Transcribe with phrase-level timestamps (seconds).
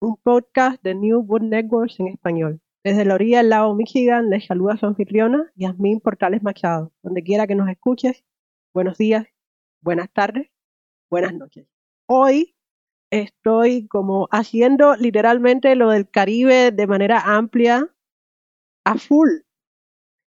[0.00, 2.60] un podcast de New Book Networks en español.
[2.82, 6.92] Desde la orilla del lago Michigan les saluda su anfitriona, Yasmín Portales Machado.
[7.02, 8.24] Donde quiera que nos escuches,
[8.72, 9.26] buenos días,
[9.82, 10.48] buenas tardes,
[11.10, 11.66] buenas noches.
[12.06, 12.56] Hoy
[13.10, 17.86] estoy como haciendo literalmente lo del Caribe de manera amplia,
[18.86, 19.28] a full,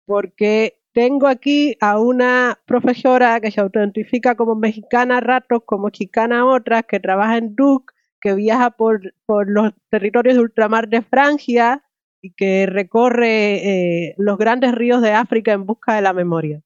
[0.04, 6.84] porque tengo aquí a una profesora que se autoidentifica como mexicana ratos, como chicana otras,
[6.86, 7.93] que trabaja en Duke,
[8.24, 11.84] que viaja por, por los territorios de ultramar de Francia
[12.22, 16.62] y que recorre eh, los grandes ríos de África en busca de la memoria.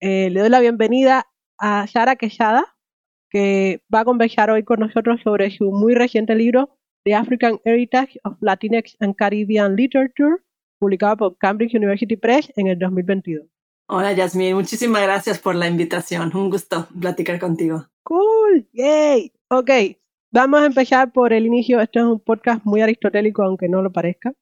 [0.00, 1.26] Eh, le doy la bienvenida
[1.58, 2.76] a Sara Quesada,
[3.30, 8.20] que va a conversar hoy con nosotros sobre su muy reciente libro, The African Heritage
[8.22, 10.36] of Latinx and Caribbean Literature,
[10.78, 13.44] publicado por Cambridge University Press en el 2022.
[13.88, 16.30] Hola Yasmin, muchísimas gracias por la invitación.
[16.32, 17.88] Un gusto platicar contigo.
[18.04, 19.32] Cool, yay.
[19.48, 19.70] Ok,
[20.32, 21.80] vamos a empezar por el inicio.
[21.80, 24.32] Este es un podcast muy aristotélico, aunque no lo parezca.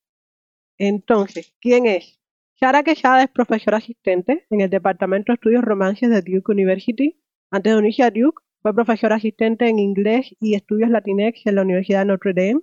[0.79, 2.19] Entonces, ¿quién es?
[2.59, 7.21] Sara Quesada es profesora asistente en el Departamento de Estudios Romances de Duke University.
[7.51, 11.63] Antes de unirse a Duke, fue profesora asistente en inglés y estudios latinex en la
[11.63, 12.61] Universidad de Notre Dame.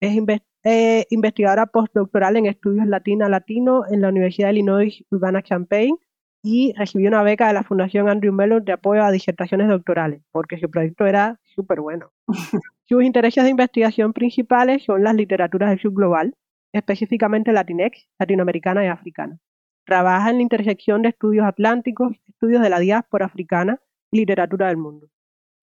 [0.00, 0.16] Es
[0.64, 5.96] eh, investigadora postdoctoral en estudios latina-latino en la Universidad de Illinois Urbana-Champaign
[6.42, 10.58] y recibió una beca de la Fundación Andrew Mellon de apoyo a disertaciones doctorales, porque
[10.58, 12.12] su proyecto era súper bueno.
[12.84, 16.34] Sus intereses de investigación principales son las literaturas del subglobal,
[16.72, 19.38] específicamente latinex, latinoamericana y africana.
[19.84, 23.80] Trabaja en la intersección de estudios atlánticos, estudios de la diáspora africana
[24.10, 25.08] y literatura del mundo.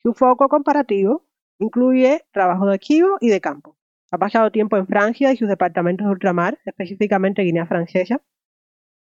[0.02, 1.26] Su foco comparativo
[1.60, 3.78] incluye trabajo de archivo y de campo.
[4.12, 8.22] Ha pasado tiempo en Francia y sus departamentos de ultramar, específicamente Guinea Francesa,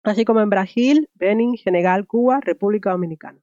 [0.04, 3.40] así como en Brasil, Benin, Senegal, Cuba, República Dominicana.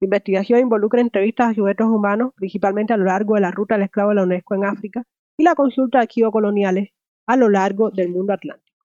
[0.00, 3.84] La investigación involucra entrevistas a sujetos humanos, principalmente a lo largo de la ruta del
[3.84, 5.04] esclavo de la UNESCO en África,
[5.36, 6.90] y la consulta de archivos coloniales
[7.26, 8.84] a lo largo del mundo atlántico.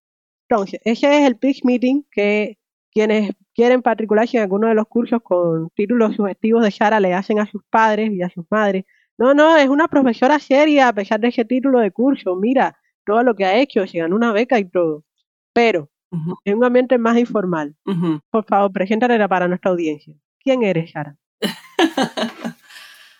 [0.49, 2.57] Entonces, ese es el pitch meeting que
[2.91, 7.39] quienes quieren matricularse en alguno de los cursos con títulos sugestivos de Shara le hacen
[7.39, 8.85] a sus padres y a sus madres.
[9.17, 12.35] No, no, es una profesora seria a pesar de ese título de curso.
[12.35, 15.03] Mira todo lo que ha hecho, se ganó una beca y todo.
[15.53, 15.91] Pero
[16.45, 17.75] en un ambiente más informal.
[18.29, 20.13] Por favor, preséntale para nuestra audiencia.
[20.39, 21.16] ¿Quién eres, Shara?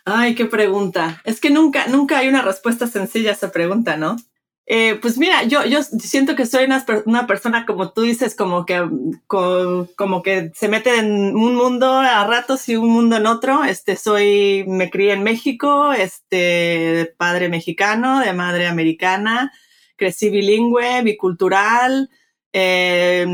[0.06, 1.22] Ay, qué pregunta.
[1.24, 4.18] Es que nunca, nunca hay una respuesta sencilla a esa pregunta, ¿no?
[4.66, 8.66] Eh, pues mira, yo, yo siento que soy una, una persona, como tú dices, como
[8.66, 8.82] que,
[9.28, 13.64] como, que se mete en un mundo a ratos y un mundo en otro.
[13.64, 19.52] Este, soy, me crié en México, este, de padre mexicano, de madre americana,
[19.98, 22.10] crecí bilingüe, bicultural,
[22.54, 23.26] eh,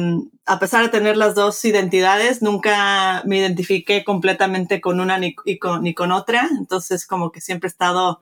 [0.46, 5.84] a pesar de tener las dos identidades, nunca me identifiqué completamente con una ni, con,
[5.84, 6.48] ni con otra.
[6.58, 8.22] Entonces, como que siempre he estado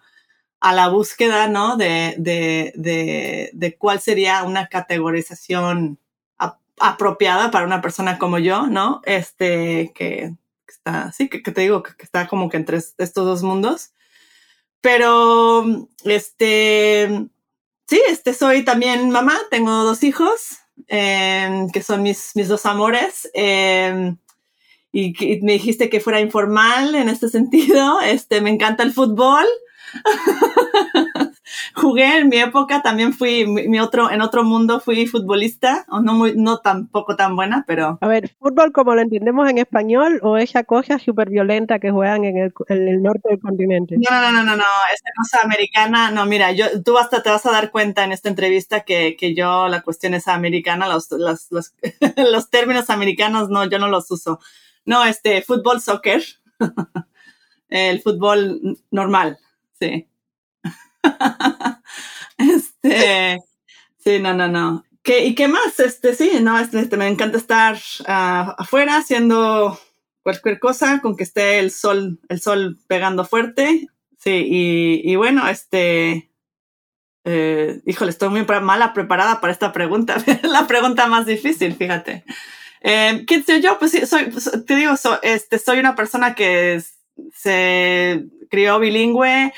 [0.59, 1.77] a la búsqueda, ¿no?
[1.77, 5.99] De, de, de, de cuál sería una categorización
[6.79, 9.01] apropiada para una persona como yo, ¿no?
[9.05, 10.33] Este, que,
[10.67, 13.91] está, sí, que, te digo, que, está como que entre estos dos mundos.
[14.81, 15.65] Pero,
[16.03, 17.27] este,
[17.87, 23.29] sí, este, soy también mamá, tengo dos hijos, Em, que son mis, mis dos amores.
[23.33, 24.17] Em,
[24.91, 27.99] y, y me dijiste que fuera informal en este sentido.
[28.05, 29.45] Este, me encanta el fútbol.
[31.75, 36.33] jugué en mi época, también fui, mi, otro, en otro mundo fui futbolista, no muy,
[36.35, 37.97] no tampoco tan buena, pero.
[38.01, 42.23] A ver, fútbol como lo entendemos en español o esa cosa súper violenta que juegan
[42.23, 43.95] en el, en el, norte del continente.
[43.97, 44.63] No, no, no, no, no,
[44.93, 48.29] esa cosa americana, no, mira, yo, tú hasta te vas a dar cuenta en esta
[48.29, 51.73] entrevista que, que yo la cuestión es americana, los, los, los,
[52.31, 54.39] los términos americanos no, yo no los uso.
[54.85, 56.23] No, este, fútbol, soccer,
[57.69, 59.39] el fútbol normal,
[59.79, 60.07] sí.
[62.37, 63.39] este,
[64.03, 64.85] sí, no, no, no.
[65.03, 65.79] ¿Qué, ¿Y qué más?
[65.79, 69.79] Este, sí, no, este, este me encanta estar uh, afuera haciendo
[70.23, 73.87] cualquier cosa con que esté el sol, el sol pegando fuerte.
[74.17, 76.31] Sí, y, y bueno, este,
[77.25, 80.17] eh, híjole, estoy muy mala preparada para esta pregunta.
[80.43, 82.23] la pregunta más difícil, fíjate.
[82.81, 83.79] Eh, ¿Quién soy yo?
[83.79, 84.29] Pues sí, soy,
[84.65, 84.93] te digo,
[85.23, 86.81] este, soy una persona que
[87.33, 89.51] se crió bilingüe,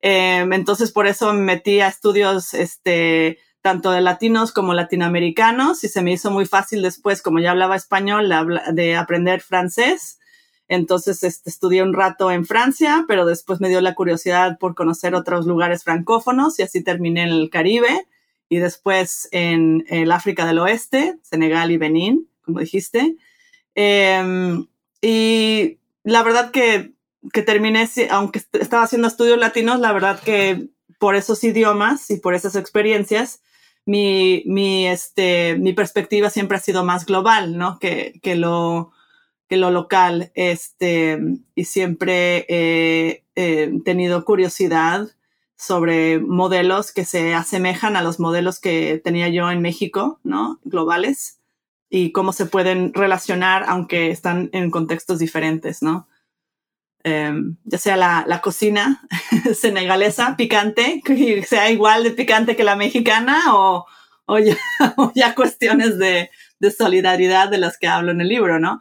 [0.00, 5.88] Em, entonces, por eso me metí a estudios, este, tanto de latinos como latinoamericanos y
[5.88, 8.32] se me hizo muy fácil después, como ya hablaba español,
[8.72, 10.20] de aprender francés.
[10.68, 15.14] Entonces este, estudié un rato en Francia, pero después me dio la curiosidad por conocer
[15.14, 18.06] otros lugares francófonos y así terminé en el Caribe
[18.48, 23.16] y después en el África del Oeste, Senegal y Benín, como dijiste.
[23.74, 24.66] Em,
[25.00, 26.92] y la verdad que
[27.32, 30.68] que terminé, aunque estaba haciendo estudios latinos, la verdad que
[30.98, 33.42] por esos idiomas y por esas experiencias,
[33.84, 37.78] mi, mi, este, mi perspectiva siempre ha sido más global, ¿no?
[37.78, 38.92] Que, que, lo,
[39.48, 41.18] que lo local, este,
[41.54, 43.22] y siempre he,
[43.84, 45.08] tenido curiosidad
[45.56, 50.58] sobre modelos que se asemejan a los modelos que tenía yo en México, ¿no?
[50.64, 51.38] Globales,
[51.90, 56.08] y cómo se pueden relacionar aunque están en contextos diferentes, ¿no?
[57.08, 59.00] Em, ya sea la, la cocina
[59.54, 63.86] senegalesa picante, que sea igual de picante que la mexicana o,
[64.26, 64.56] o, ya,
[64.96, 68.80] o ya, cuestiones de, de, solidaridad de las que hablo en el libro, ¿no?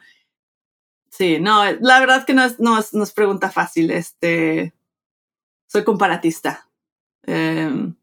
[1.12, 3.92] Sí, no, la verdad que no es, no es, no es pregunta fácil.
[3.92, 4.74] Este,
[5.68, 6.68] soy comparatista
[7.28, 7.94] eh,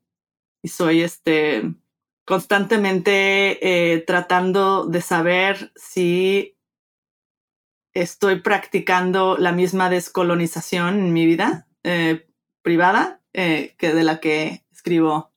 [0.63, 1.65] y soy este,
[2.25, 6.57] constantemente eh, tratando de saber si
[7.95, 12.27] estoy practicando la misma descolonización en mi vida eh,
[12.63, 15.33] privada eh, que de la que escribo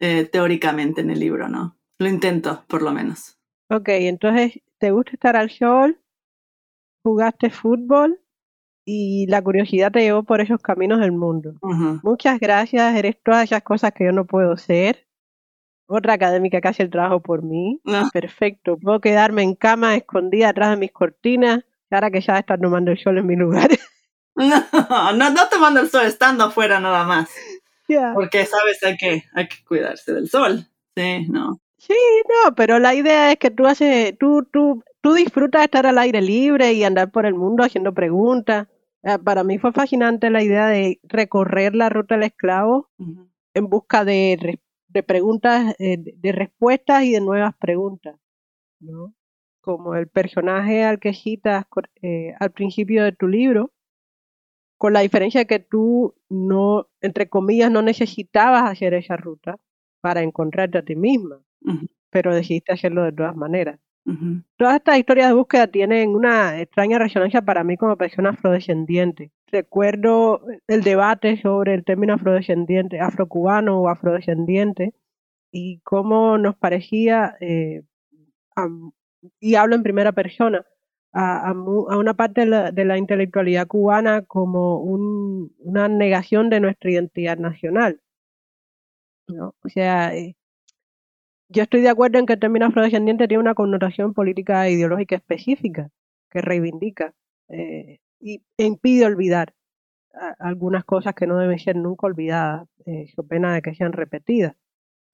[0.00, 1.78] eh, teóricamente en el libro, ¿no?
[1.98, 3.38] Lo intento, por lo menos.
[3.70, 5.98] Ok, entonces, ¿te gusta estar al sol?
[7.02, 8.20] ¿Jugaste fútbol?
[8.84, 11.54] Y la curiosidad te llevó por esos caminos del mundo.
[12.04, 15.08] Muchas gracias, eres todas esas cosas que yo no puedo ser.
[15.88, 17.80] Otra académica que hace el trabajo por mí.
[18.12, 18.76] Perfecto.
[18.76, 22.98] Puedo quedarme en cama escondida atrás de mis cortinas ahora que ya estás tomando el
[22.98, 23.70] sol en mi lugar.
[24.36, 27.30] No, no, no tomando el sol, estando afuera nada más.
[28.14, 30.66] Porque sabes, hay que, hay que cuidarse del sol.
[30.94, 31.58] Sí, no.
[31.78, 31.94] Sí,
[32.28, 36.20] no, pero la idea es que tú haces, tú, tú, tú disfrutas estar al aire
[36.20, 38.66] libre y andar por el mundo haciendo preguntas.
[39.02, 42.90] Eh, para mí fue fascinante la idea de recorrer la ruta del esclavo
[43.54, 48.16] en busca de, de preguntas, eh, de respuestas y de nuevas preguntas.
[48.80, 49.14] ¿no?
[49.66, 51.64] Como el personaje al que citas
[52.00, 53.72] eh, al principio de tu libro,
[54.78, 59.58] con la diferencia de que tú no, entre comillas, no necesitabas hacer esa ruta
[60.00, 61.42] para encontrarte a ti misma,
[62.10, 63.80] pero decidiste hacerlo de todas maneras.
[64.56, 69.32] Todas estas historias de búsqueda tienen una extraña resonancia para mí como persona afrodescendiente.
[69.48, 74.94] Recuerdo el debate sobre el término afrodescendiente, afrocubano o afrodescendiente,
[75.50, 77.82] y cómo nos parecía eh,
[79.40, 80.64] y hablo en primera persona,
[81.12, 86.90] a, a, una parte de la, de intelectualidad cubana como un, una negación de nuestra
[86.90, 88.00] identidad nacional.
[89.28, 89.54] ¿no?
[89.62, 90.36] O sea, eh,
[91.48, 95.16] yo estoy de acuerdo en que el término afrodescendiente tiene una connotación política e ideológica
[95.16, 95.90] específica
[96.30, 97.14] que reivindica
[97.48, 99.54] eh, y impide olvidar
[100.38, 104.56] algunas cosas que no deben ser nunca olvidadas, eh, pena de que sean repetidas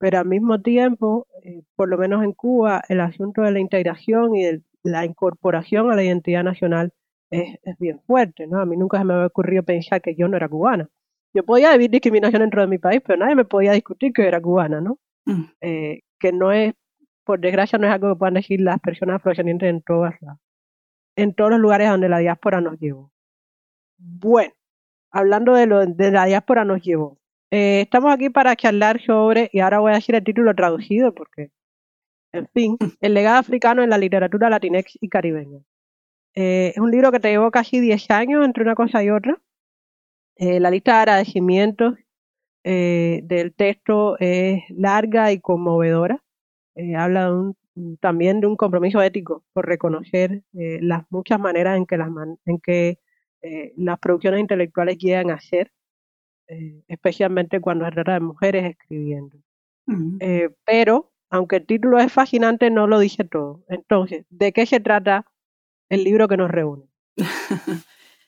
[0.03, 4.35] pero al mismo tiempo, eh, por lo menos en Cuba, el asunto de la integración
[4.35, 6.91] y la incorporación a la identidad nacional
[7.31, 8.59] es, bien fuerte, ¿no?
[8.59, 10.89] A mí nunca se me había ocurrido pensar que yo no era cubana.
[11.33, 14.41] Yo podía vivir discriminación dentro de mi país, pero nadie me podía discutir que era
[14.41, 14.99] cubana, ¿no?
[15.23, 15.43] Mm.
[15.61, 16.73] Eh, que no es,
[17.23, 20.15] por desgracia, no es algo que puedan decir las personas afrodescendientes en todas
[21.15, 23.09] en todos los lugares donde la diáspora nos llevó.
[23.97, 24.51] Bueno,
[25.11, 27.19] hablando de lo de la diáspora nos llevó.
[27.55, 31.51] Eh, estamos aquí para charlar sobre, y ahora voy a decir el título traducido porque,
[32.31, 35.59] en fin, el legado africano en la literatura latinex y caribeña.
[36.33, 39.39] Eh, es un libro que te llevó casi 10 años entre una cosa y otra.
[40.35, 41.95] Eh, la lista de agradecimientos
[42.63, 46.23] del texto es larga y conmovedora.
[46.97, 47.53] habla
[47.99, 52.09] también de un compromiso ético por reconocer las muchas maneras en que las,
[52.45, 52.99] en que,
[53.77, 55.71] las producciones intelectuales llegan a ser,
[56.87, 59.37] especialmente cuando se trata de mujeres escribiendo.
[60.65, 63.63] pero, aunque el título es fascinante, no lo dice todo.
[63.67, 65.25] Entonces, ¿de qué se trata
[65.93, 66.85] el libro que nos reúne.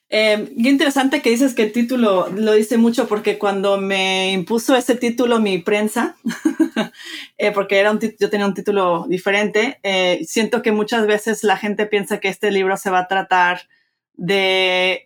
[0.09, 4.75] eh, qué interesante que dices que el título lo dice mucho porque cuando me impuso
[4.75, 6.15] ese título mi prensa,
[7.37, 11.57] eh, porque era un yo tenía un título diferente, eh, siento que muchas veces la
[11.57, 13.61] gente piensa que este libro se va a tratar
[14.13, 15.05] de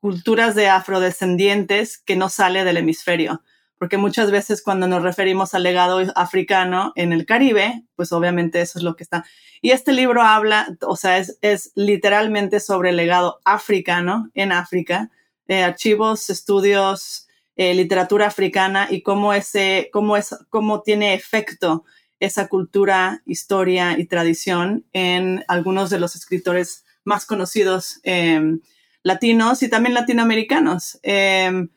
[0.00, 3.42] culturas de afrodescendientes que no sale del hemisferio
[3.80, 8.78] porque muchas veces cuando nos referimos al legado africano en el Caribe, pues obviamente eso
[8.78, 9.24] es lo que está.
[9.62, 15.10] Y este libro habla, o sea, es, es literalmente sobre el legado africano en África,
[15.48, 17.26] eh, archivos, estudios,
[17.56, 21.86] eh, literatura africana y cómo, ese, cómo, es, cómo tiene efecto
[22.18, 28.60] esa cultura, historia y tradición en algunos de los escritores más conocidos em,
[29.02, 30.98] latinos y también latinoamericanos.
[31.02, 31.68] Em,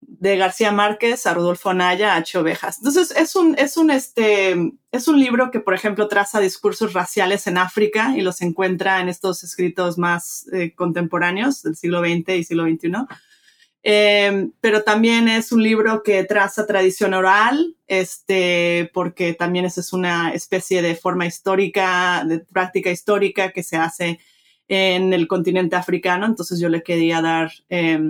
[0.00, 2.38] de García Márquez a Rudolfo Naya a H.
[2.38, 7.46] Entonces, es un, es un, este, es un libro que, por ejemplo, traza discursos raciales
[7.46, 12.44] en África y los encuentra en estos escritos más eh, contemporáneos del siglo XX y
[12.44, 12.92] siglo XXI.
[13.82, 19.92] Eh, pero también es un libro que traza tradición oral, este, porque también esa es
[19.92, 24.18] una especie de forma histórica, de práctica histórica que se hace
[24.68, 26.26] en el continente africano.
[26.26, 28.00] Entonces yo le quería dar eh,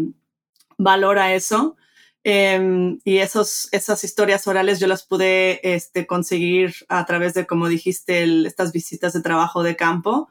[0.78, 1.76] valor a eso.
[2.25, 7.68] Em, y esos, esas historias orales yo las pude este, conseguir a través de, como
[7.68, 10.28] dijiste, estas visitas de trabajo de campo.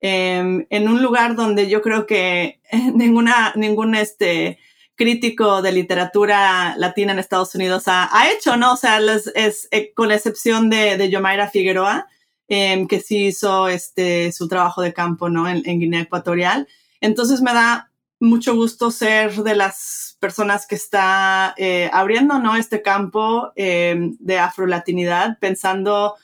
[0.00, 2.60] Em, en un lugar donde yo creo que
[2.94, 4.58] ninguna, ningún este,
[4.94, 8.74] crítico de literatura latina en Estados Unidos ha, ha hecho, ¿no?
[8.74, 9.00] O sea,
[9.34, 12.08] es, eh, con la excepción de, de Yomaira Figueroa,
[12.54, 15.48] em, que sí hizo este, su trabajo de campo, ¿no?
[15.48, 16.68] En, en Guinea Ecuatorial.
[17.00, 17.90] Entonces me da
[18.20, 22.54] mucho gusto ser de las personas que está eh, abriendo ¿no?
[22.54, 26.14] este campo eh, de afrolatinidad, pensando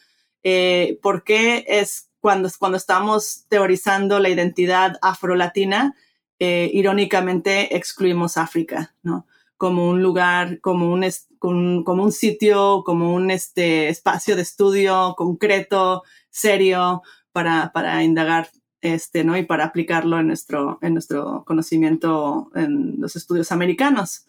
[0.43, 5.95] eh, por qué es cuando, cuando estamos teorizando la identidad afrolatina,
[6.41, 9.27] irónicamente excluimos África, ¿no?
[9.57, 11.05] Como un lugar, como un,
[11.41, 16.05] como un sitio, como un este, espacio de estudio concreto,
[16.39, 17.03] serio,
[17.33, 18.49] para, para indagar
[18.81, 19.37] este, ¿no?
[19.37, 24.27] Y para aplicarlo en nuestro, en nuestro conocimiento en los estudios americanos.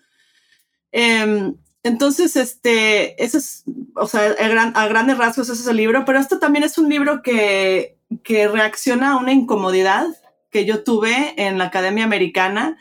[0.92, 3.64] Em, entonces, este, ese es,
[3.96, 4.36] o sea,
[4.74, 8.48] a, grandes rasgos ese es el libro, pero esto también es un libro que, que
[8.48, 10.06] reacciona a una incomodidad
[10.50, 12.78] que yo tuve en la Academia Americana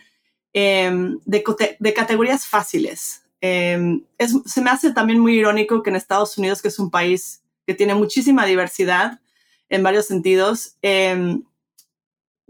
[0.53, 1.45] em, de,
[1.79, 3.23] de, categorías fáciles.
[3.41, 4.03] Em,
[4.47, 7.75] se me hace también muy irónico que en Estados Unidos, que es un país que
[7.75, 9.21] tiene muchísima diversidad
[9.69, 10.79] en varios sentidos,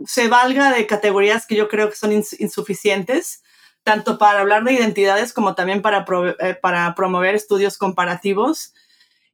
[0.07, 3.43] se valga de categorías que yo creo que son insuficientes,
[3.83, 6.07] tanto para hablar de identidades como también para,
[6.39, 8.75] eh, para promover estudios comparativos.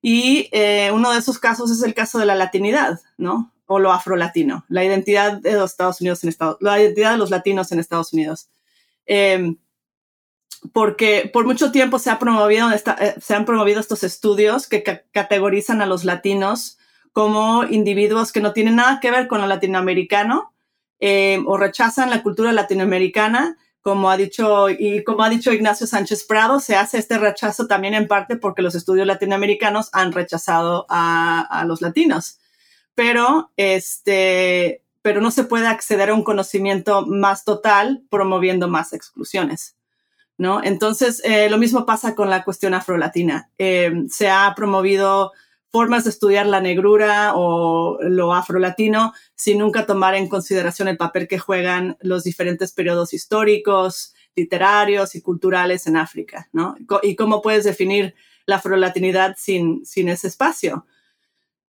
[0.01, 3.53] Y eh, uno de esos casos es el caso de la latinidad, ¿no?
[3.67, 7.29] O lo afrolatino, la identidad de los Estados Unidos en Estados la identidad de los
[7.29, 8.49] latinos en Estados Unidos.
[9.05, 9.59] Em,
[10.73, 15.83] porque por mucho tiempo se, ha promovido eh, se han promovido estos estudios que categorizan
[15.83, 16.79] a los latinos
[17.13, 20.55] como individuos que no tienen nada que ver con lo latinoamericano
[21.01, 26.25] eh, o rechazan la cultura latinoamericana, como ha dicho y como ha dicho Ignacio Sánchez
[26.25, 31.65] Prado, se hace este rechazo también en parte porque los estudios latinoamericanos han rechazado a,
[31.67, 32.39] los latinos.
[32.95, 39.77] Pero este, pero no se puede acceder a un conocimiento más total promoviendo más exclusiones.
[40.37, 40.63] ¿No?
[40.65, 43.51] Entonces, eh, lo mismo pasa con la cuestión afrolatina.
[43.57, 45.33] Eh, se ha promovido
[45.71, 51.27] formas de estudiar la negrura o lo afrolatino sin nunca tomar en consideración el papel
[51.27, 56.77] que juegan los diferentes periodos históricos, literarios y culturales en África, ¿no?
[57.03, 58.15] Y cómo puedes definir
[58.47, 60.87] la afrolatinidad sin, sin ese espacio.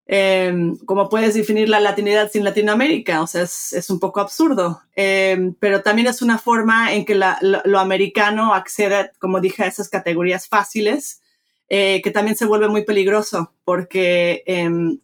[0.07, 3.23] Em, ¿Cómo puedes definir la latinidad sin Latinoamérica?
[3.23, 7.79] O sea, es, un poco absurdo, em, pero también es una forma en que lo,
[7.79, 11.23] americano accede, como dije, a esas categorías fáciles
[11.71, 15.01] eh, que también se vuelve muy peligroso porque em,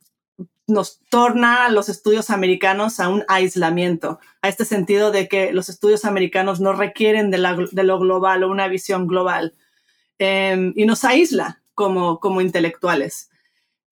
[0.66, 6.04] nos torna los estudios americanos a un aislamiento, a este sentido de que los estudios
[6.04, 9.54] americanos no requieren de, lo global o una visión global
[10.18, 13.29] y nos aísla como intelectuales.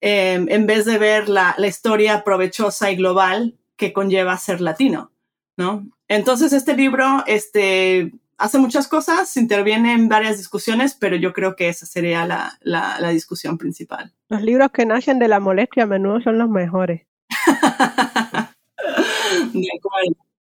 [0.01, 5.11] Em, en vez de ver la, la, historia provechosa y global que conlleva ser latino,
[5.57, 5.89] ¿no?
[6.07, 11.67] Entonces este libro, este, hace muchas cosas, interviene en varias discusiones, pero yo creo que
[11.67, 14.13] esa sería la, la, discusión principal.
[14.29, 17.05] Los libros que nacen de la molestia a menudo son los mejores.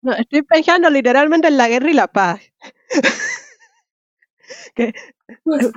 [0.01, 2.41] no, estoy pensando literalmente en la guerra y la paz.
[4.75, 4.93] que,
[5.43, 5.69] pues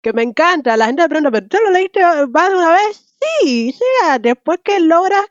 [0.00, 0.76] que me encanta.
[0.76, 3.07] La gente me pregunta, ¿pero tú lo leíste más de una vez?
[3.20, 5.26] Sí, o sea, después que logras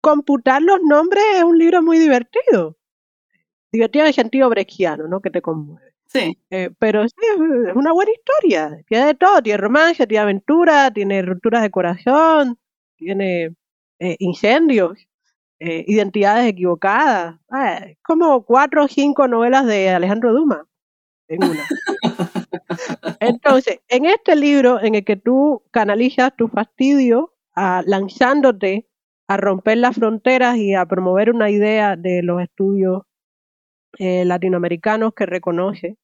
[0.00, 2.76] computar los nombres es un libro muy divertido.
[3.72, 5.20] Divertido en el sentido brechiano, ¿no?
[5.20, 5.92] Que te conmueve.
[6.06, 6.38] Sí.
[6.50, 7.14] Eh, pero sí,
[7.68, 8.82] es una buena historia.
[8.88, 9.42] Tiene de todo.
[9.42, 12.58] Tiene romance, tiene aventura, tiene rupturas de corazón,
[12.96, 13.54] tiene
[13.98, 14.96] eh, incendios,
[15.58, 17.36] eh, identidades equivocadas.
[17.50, 20.66] Ah, como cuatro o cinco novelas de Alejandro Dumas
[21.28, 21.66] en una.
[23.20, 28.86] Entonces, en este libro en el que tú canalizas tu fastidio lanzándote
[29.28, 33.02] a romper las fronteras y a promover una idea de los estudios
[33.98, 35.96] eh, latinoamericanos que reconoce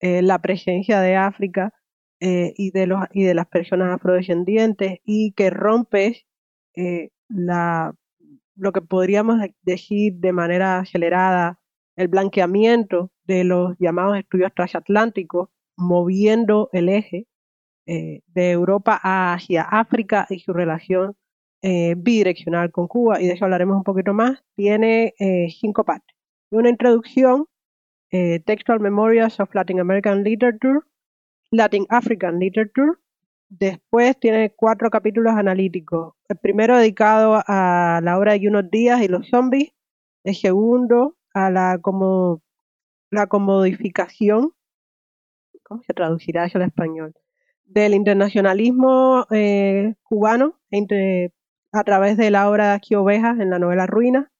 [0.00, 1.72] eh, la presencia de África
[2.20, 6.26] eh, y, de los, y de las personas afrodescendientes y que rompes
[7.28, 7.94] la,
[8.56, 11.60] lo que podríamos decir de manera acelerada
[11.96, 17.26] el blanqueamiento de los llamados estudios transatlánticos, moviendo el eje
[17.86, 21.16] de Europa hacia África y su relación
[21.62, 25.14] bidireccional con Cuba, y de eso hablaremos un poquito más, tiene
[25.50, 26.14] cinco partes
[26.54, 27.46] una introducción,
[28.10, 30.80] eh, Textual Memorials of Latin American Literature,
[31.50, 32.92] Latin African Literature.
[33.48, 36.14] Después tiene cuatro capítulos analíticos.
[36.28, 39.72] El primero dedicado a la obra de unos días y los zombies.
[40.24, 42.40] El segundo a la como
[43.10, 44.52] la comodificación,
[45.64, 47.14] ¿cómo se traducirá eso al español?
[47.64, 50.60] Del internacionalismo eh, cubano
[51.72, 54.30] a través de la obra de Aquí Ovejas en la novela Ruina.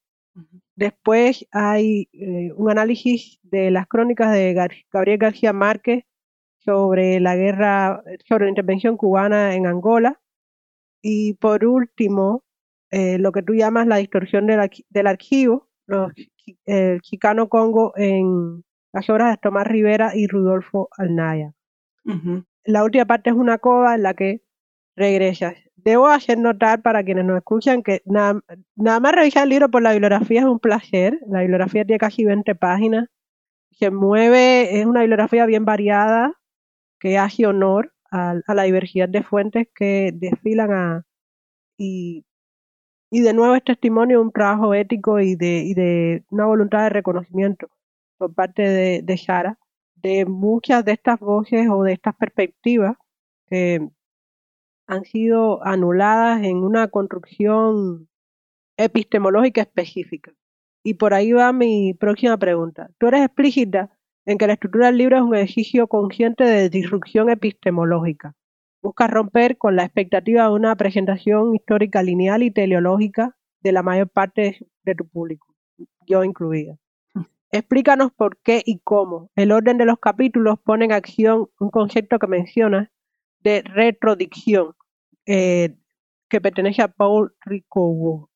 [0.75, 4.53] Después hay eh, un análisis de las crónicas de
[4.91, 6.03] Gabriel García Márquez
[6.59, 10.19] sobre la guerra, sobre la intervención cubana en Angola.
[11.01, 12.43] Y por último,
[12.91, 15.69] eh, lo que tú llamas la distorsión del, archivo,
[16.65, 18.63] el Chicano Congo en
[18.95, 21.51] las obras de Tomás Rivera y Rudolfo Alnaya.
[22.63, 24.41] La última parte es una cova en la que
[24.95, 28.41] regresas Debo hacer notar para quienes nos escuchan que nada,
[28.75, 31.19] más revisar el libro por la bibliografía es un placer.
[31.27, 33.07] La bibliografía tiene casi 20 páginas.
[33.69, 36.33] Se mueve, es una bibliografía bien variada
[36.99, 41.05] que hace honor a, la diversidad de fuentes que desfilan a,
[41.77, 42.25] y,
[43.11, 46.83] y de nuevo es testimonio de un trabajo ético y de, y de una voluntad
[46.83, 47.69] de reconocimiento
[48.17, 49.59] por parte de, de Shara
[49.95, 52.95] de muchas de estas voces o de estas perspectivas
[53.47, 53.89] que
[54.87, 58.07] han sido anuladas en una construcción
[58.77, 60.31] epistemológica específica.
[60.83, 62.91] Y por ahí va mi próxima pregunta.
[62.99, 67.29] Tú eres explícita en que la estructura del libro es un ejercicio consciente de disrupción
[67.29, 68.35] epistemológica.
[68.83, 74.09] Busca romper con la expectativa de una presentación histórica lineal y teleológica de la mayor
[74.09, 75.47] parte de tu público,
[76.05, 76.77] yo incluida.
[77.55, 82.19] Explícanos por qué y cómo el orden de los capítulos pone en acción un concepto
[82.19, 82.89] que mencionas
[83.39, 84.75] de retrodicción,
[85.25, 85.73] eh,
[86.27, 88.29] que pertenece a Paul Ricobo.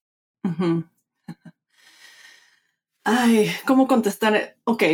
[3.04, 4.56] Ay, ¿cómo contestar?
[4.64, 4.84] Ok.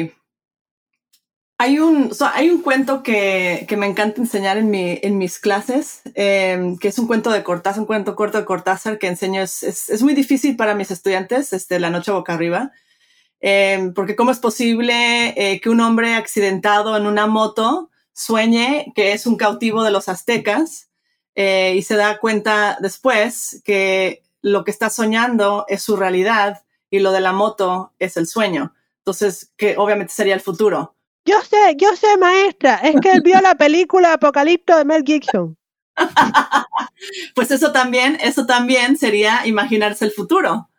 [1.58, 6.02] Hay un, hay un cuento que, que, me encanta enseñar en, mi, en mis clases,
[6.14, 9.40] em, que es un cuento de Cortázar, un cuento corto de Cortázar que enseño.
[9.40, 12.72] Es, es, muy difícil para mis estudiantes, este, La Noche Boca Arriba,
[13.40, 19.12] em, porque cómo es posible eh, que un hombre accidentado en una moto sueñe que
[19.12, 20.88] es un cautivo de los aztecas
[21.34, 27.00] eh, y se da cuenta después que lo que está soñando es su realidad y
[27.00, 28.74] lo de la moto es el sueño.
[28.98, 30.96] Entonces, que obviamente sería el futuro.
[31.26, 35.56] Yo sé, yo sé, maestra, es que él vio la película Apocalipto de Mel Gibson.
[37.34, 40.70] pues eso también, eso también sería imaginarse el futuro,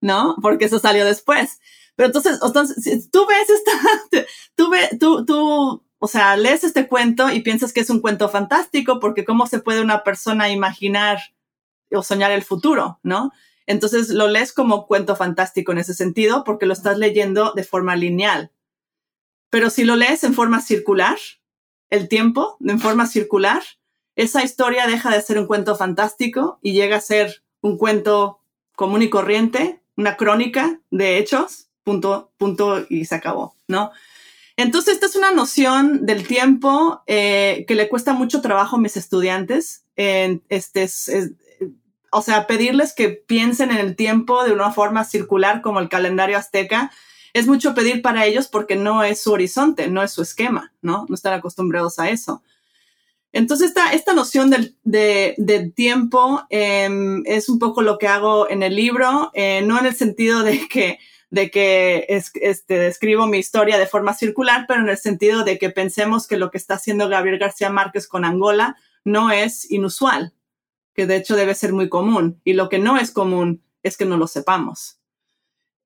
[0.00, 0.36] ¿no?
[0.42, 1.60] Porque eso salió después.
[1.96, 7.40] Pero entonces, entonces tú ves esta, tú, tú, tú o sea, lees este cuento y
[7.40, 11.18] piensas que es un cuento fantástico porque cómo se puede una persona imaginar
[11.90, 13.32] o soñar el futuro, ¿no?
[13.66, 17.96] Entonces lo lees como cuento fantástico en ese sentido porque lo estás leyendo de forma
[17.96, 18.52] lineal.
[19.50, 21.18] Pero si lo lees en forma circular,
[21.90, 23.62] el tiempo, en forma circular,
[24.16, 28.40] esa historia deja de ser un cuento fantástico y llega a ser un cuento
[28.74, 33.92] común y corriente, una crónica de hechos, punto, punto y se acabó, ¿no?
[34.56, 38.96] Entonces, esta es una noción del tiempo eh, que le cuesta mucho trabajo a mis
[38.96, 39.84] estudiantes.
[39.94, 41.08] este es,
[42.10, 46.36] o sea, pedirles que piensen en el tiempo de una forma circular como el calendario
[46.36, 46.90] azteca,
[47.34, 51.06] es mucho pedir para ellos porque no es su horizonte, no es su esquema, ¿no?
[51.08, 52.42] No están acostumbrados a eso.
[53.32, 58.64] Entonces, esta, esta noción del, de, tiempo em, es un poco lo que hago en
[58.64, 60.98] el libro, eh, no en el sentido de que,
[61.36, 65.68] de que este, escribo mi historia de forma circular, pero en el sentido de que
[65.68, 70.32] pensemos que lo que está haciendo Gabriel García Márquez con Angola no es inusual,
[70.94, 72.40] que de hecho debe ser muy común.
[72.42, 74.98] Y lo que no es común es que no lo sepamos.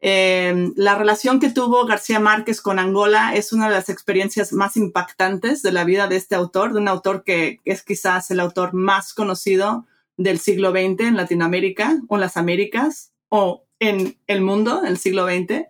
[0.01, 4.77] Em, la relación que tuvo García Márquez con Angola es una de las experiencias más
[4.77, 8.73] impactantes de la vida de este autor, de un autor que es quizás el autor
[8.73, 9.85] más conocido
[10.17, 15.64] del siglo XX en Latinoamérica o las Américas o en el mundo del siglo XX.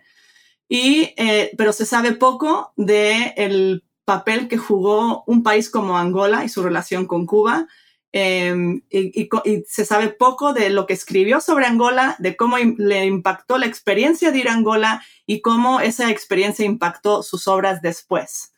[0.69, 6.45] Y, eh, pero se sabe poco del el papel que jugó un país como Angola
[6.45, 7.67] y su relación con Cuba
[8.13, 9.29] Em, y,
[9.69, 14.33] se sabe poco de lo que escribió sobre Angola, de cómo le impactó la experiencia
[14.33, 18.53] de ir a Angola y cómo esa experiencia impactó sus obras después.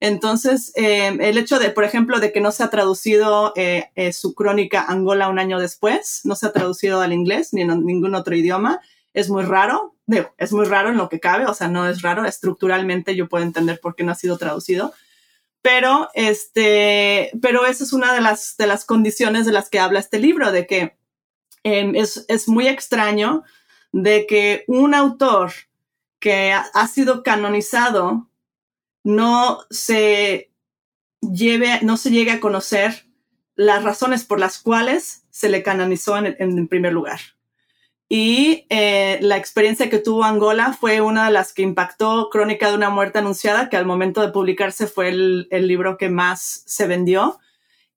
[0.00, 4.12] Entonces, em, el hecho de, por ejemplo, de que no se ha traducido eh, eh,
[4.12, 8.14] su crónica Angola un año después, no se ha traducido al inglés ni en ningún
[8.14, 8.80] otro idioma,
[9.14, 9.94] es muy raro.
[10.36, 13.44] es muy raro en lo que cabe, o sea, no es raro, estructuralmente yo puedo
[13.44, 14.92] entender por qué no ha sido traducido,
[15.62, 19.98] pero, este, pero esa es una de las, de las condiciones de las que habla
[19.98, 20.98] este libro, de que
[21.62, 23.44] em, es, es, muy extraño
[23.90, 25.52] de que un autor
[26.18, 28.28] que ha, sido canonizado
[29.04, 30.52] no se
[31.22, 33.06] lleve, no se llegue a conocer
[33.54, 37.20] las razones por las cuales se le canonizó en, en primer lugar.
[38.08, 42.76] Y eh, la experiencia que tuvo Angola fue una de las que impactó Crónica de
[42.76, 47.38] una muerte anunciada, que al momento de publicarse fue el, libro que más se vendió.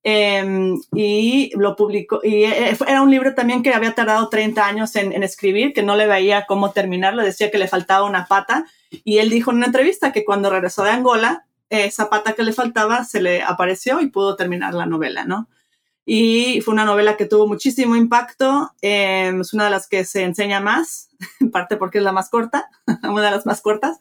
[0.04, 4.96] Em, y lo publicó, y eh, era un libro también que había tardado 30 años
[4.96, 8.64] en, escribir, que no le veía cómo terminarlo, decía que le faltaba una pata.
[9.04, 12.54] Y él dijo en una entrevista que cuando regresó de Angola, esa pata que le
[12.54, 15.48] faltaba se le apareció y pudo terminar la novela, ¿no?
[16.10, 18.72] Y fue una novela que tuvo muchísimo impacto.
[18.80, 22.30] Em, es una de las que se enseña más, en parte porque es la más
[22.30, 22.70] corta,
[23.02, 23.98] una de las más cortas.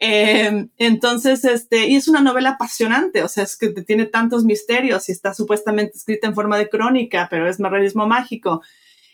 [0.00, 5.08] Em, entonces, este, y es una novela apasionante, o sea, es que tiene tantos misterios
[5.08, 8.62] y está supuestamente escrita en forma de crónica, pero es realismo mágico.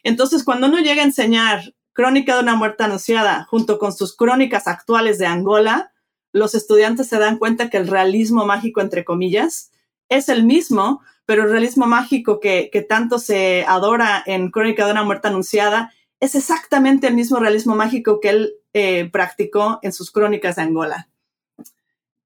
[0.03, 4.67] Entonces, cuando uno llega a enseñar Crónica de una muerte anunciada junto con sus crónicas
[4.67, 5.93] actuales de Angola,
[6.33, 9.71] los estudiantes se dan cuenta que el realismo mágico, entre comillas,
[10.09, 15.03] es el mismo, pero el realismo mágico que, tanto se adora en Crónica de una
[15.03, 15.91] muerte anunciada
[16.21, 21.09] es exactamente el mismo realismo mágico que él eh, practicó en sus crónicas de Angola.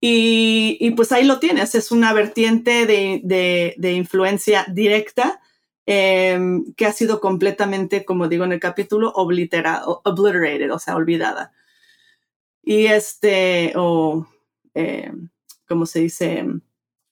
[0.01, 5.41] Y, pues ahí lo tienes, es una vertiente de, influencia directa
[5.87, 11.53] em, que ha sido completamente, como digo en el capítulo, obliterated, o sea, olvidada.
[12.61, 14.27] Y este, o,
[14.75, 15.13] eh,
[15.69, 16.45] como se dice,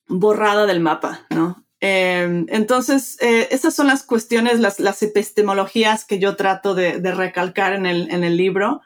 [0.09, 1.64] borrada del mapa, ¿no?
[1.87, 7.85] Em, entonces, eh, esas son las cuestiones, las, epistemologías que yo trato de, recalcar en
[7.85, 8.81] el, libro.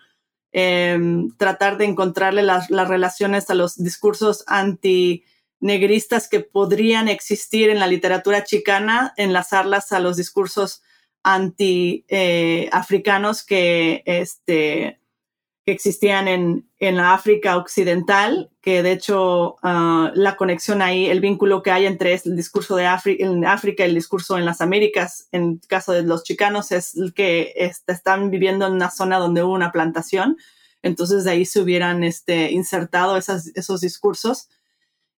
[0.50, 7.86] Em, tratar de encontrarle las, relaciones a los discursos antinegristas que podrían existir en la
[7.86, 10.82] literatura chicana, enlazarlas a los discursos
[11.22, 14.98] anti-africanos eh, que, este,
[15.68, 21.20] que existían en, en la África occidental, que de hecho ah, la conexión ahí, el
[21.20, 24.62] vínculo que hay entre el discurso de África, en África y el discurso en las
[24.62, 27.52] Américas, en el caso de los chicanos, es que
[27.86, 30.38] están viviendo en una zona donde hubo una plantación.
[30.80, 34.48] Entonces de ahí se hubieran este, insertado esas, esos discursos.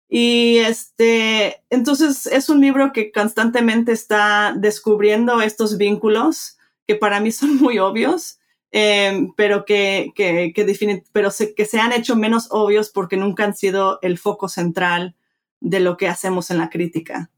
[0.08, 6.58] Y este, entonces es un libro que constantemente está descubriendo estos vínculos
[6.88, 8.39] que para mí son muy obvios
[8.72, 13.44] Em, pero que, que, que, pero se, que se han hecho menos obvios porque nunca
[13.44, 15.16] han sido el foco central
[15.60, 17.30] de lo que hacemos en la crítica.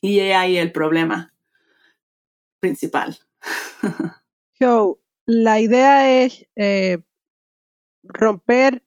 [0.00, 1.32] Y ahí el problema
[2.60, 3.18] principal.
[4.58, 6.98] So, la idea es eh,
[8.04, 8.84] romper,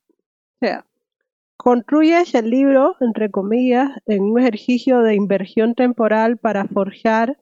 [0.53, 0.85] o sea,
[1.57, 7.37] construyes el libro, entre comillas, en un ejercicio de inversión temporal para forjar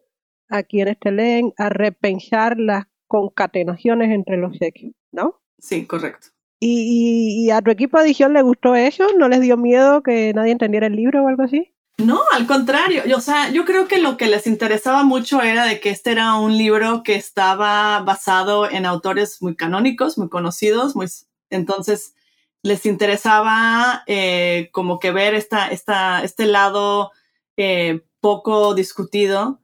[0.49, 5.39] a quienes te leen a repensar las concatenaciones entre los sexos, ¿no?
[5.59, 6.29] Sí, correcto.
[6.59, 9.05] ¿Y, a tu equipo de edición le gustó eso?
[9.17, 11.71] ¿No les dio miedo que nadie entendiera el libro o algo así?
[11.99, 13.03] No, al contrario.
[13.15, 16.35] o sea, yo creo que lo que les interesaba mucho era de que este era
[16.35, 21.07] un libro que estaba basado en autores muy canónicos, muy conocidos, muy,
[21.51, 22.15] entonces
[22.63, 27.11] les interesaba eh, como que ver esta, esta, este lado
[27.57, 29.59] eh, poco discutido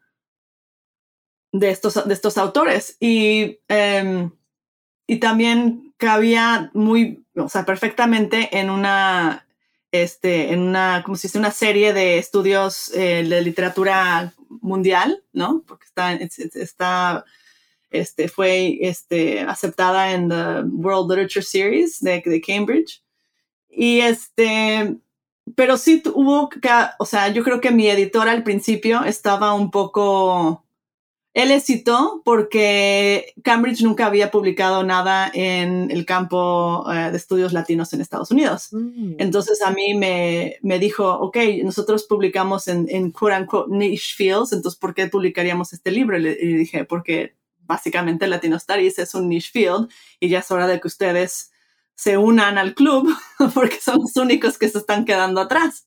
[1.52, 2.98] de, estos, de estos autores.
[3.00, 4.32] Y, em,
[5.08, 9.48] y también cabía muy, o sea, perfectamente en una,
[9.92, 15.64] este, en una, como si dice, una serie de estudios eh, de literatura mundial, ¿no?
[15.68, 17.26] Porque está, está
[17.90, 23.04] este, fue este, aceptada en the World Literature Series de, de Cambridge.
[23.70, 24.98] Y este,
[25.56, 26.50] pero sí hubo
[27.00, 30.64] o sea, yo creo que mi editor al principio estaba un poco,
[31.34, 37.94] él citó porque Cambridge nunca había publicado nada en el campo eh, de estudios latinos
[37.94, 38.70] en Estados Unidos.
[38.72, 39.14] Mm.
[39.20, 44.54] Entonces a mí me, me, dijo, ok, nosotros publicamos en, en quote unquote niche fields,
[44.54, 46.18] entonces ¿por qué publicaríamos este libro?
[46.18, 49.90] Y le, dije, porque básicamente Latino Studies es un niche field
[50.20, 51.52] y ya es hora de que ustedes
[51.94, 53.08] se unan al club
[53.54, 55.86] porque son los únicos que se están quedando atrás.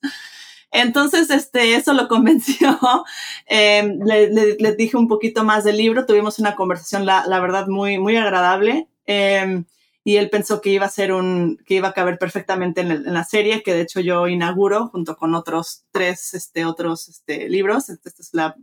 [0.72, 2.78] Entonces, este, eso lo convenció.
[3.46, 6.06] Em, le, dije un poquito más del libro.
[6.06, 8.88] Tuvimos una conversación, la, verdad, muy, muy agradable.
[9.06, 9.64] Em,
[10.04, 13.24] y él pensó que iba a ser un, que iba a caber perfectamente en, la
[13.24, 17.90] serie, que de hecho yo inauguro junto con otros tres, este, otros, este, libros.
[17.90, 18.56] Este, este es la,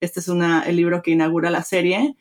[0.00, 2.16] este es una, el libro que inaugura la serie.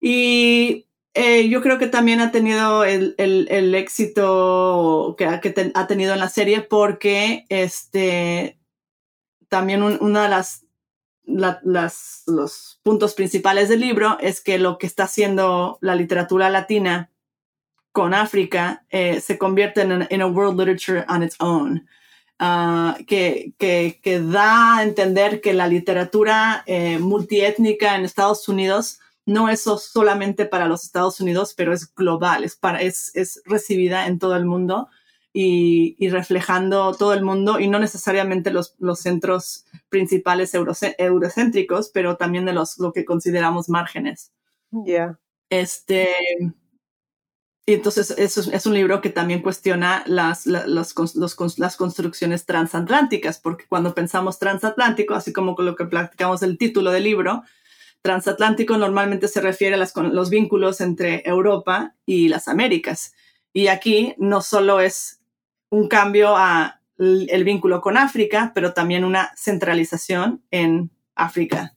[0.00, 5.86] Y eh, yo creo que también ha tenido el, el, éxito que, ha, que ha
[5.86, 8.58] tenido en la serie porque este,
[9.48, 10.64] también una de las,
[11.24, 17.10] las, los puntos principales del libro es que lo que está haciendo la literatura latina
[17.92, 21.88] con África eh, se convierte en en a world literature on its own.
[22.40, 29.00] Uh, que, que, que, da a entender que la literatura eh, multiétnica en Estados Unidos
[29.28, 34.06] no es solamente para los Estados Unidos, pero es global, es, para, es, es recibida
[34.06, 34.88] en todo el mundo
[35.34, 42.16] y, y, reflejando todo el mundo y no necesariamente los, los centros principales eurocéntricos, pero
[42.16, 44.32] también de los, lo que consideramos márgenes.
[44.70, 45.18] Ya.
[45.50, 46.08] Este,
[47.66, 53.40] y entonces es, es un libro que también cuestiona las, las, los, las construcciones transatlánticas,
[53.40, 57.42] porque cuando pensamos transatlántico, así como con lo que platicamos el título del libro,
[58.02, 63.12] transatlántico normalmente se refiere a los vínculos entre Europa y las Américas.
[63.52, 65.20] Y aquí no solo es
[65.70, 71.74] un cambio a el vínculo con África, pero también una centralización en África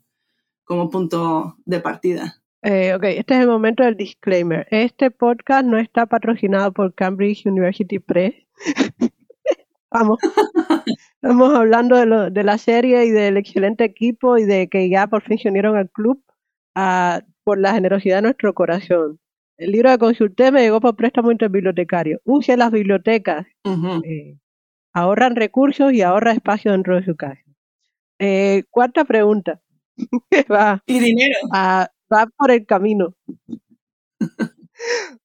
[0.64, 2.42] como punto de partida.
[2.64, 4.68] Eh, ok, este es el momento del disclaimer.
[4.72, 8.36] Este podcast no está patrocinado por Cambridge University Press.
[9.92, 10.20] Vamos.
[11.16, 15.22] Estamos hablando de, de, la serie y del excelente equipo y de que ya por
[15.22, 16.24] fin se unieron al club
[16.76, 19.20] ah, por la generosidad de nuestro corazón.
[19.58, 22.22] El libro que consulté me llegó por préstamo interbibliotecario.
[22.24, 23.46] Use las bibliotecas.
[24.06, 24.38] Eh,
[24.94, 27.44] ahorran recursos y ahorra espacio dentro de su casa.
[28.18, 29.62] Eh, cuarta pregunta.
[30.52, 31.36] va, y dinero.
[31.54, 31.92] va
[32.38, 33.14] por el camino.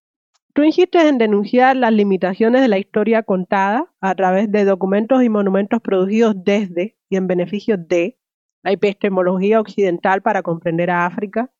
[0.56, 5.28] Tú insistes en denunciar las limitaciones de la historia contada a través de documentos y
[5.28, 8.18] monumentos producidos desde y en beneficio de
[8.62, 11.52] la epistemología occidental para comprender a África,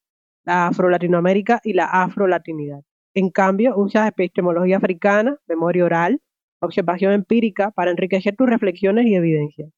[0.45, 2.85] la afro-latinoamérica y la afro-latinidad.
[3.13, 6.23] En cambio, usas epistemología africana, memoria oral,
[6.61, 9.71] observación empírica para enriquecer tus reflexiones y evidencias.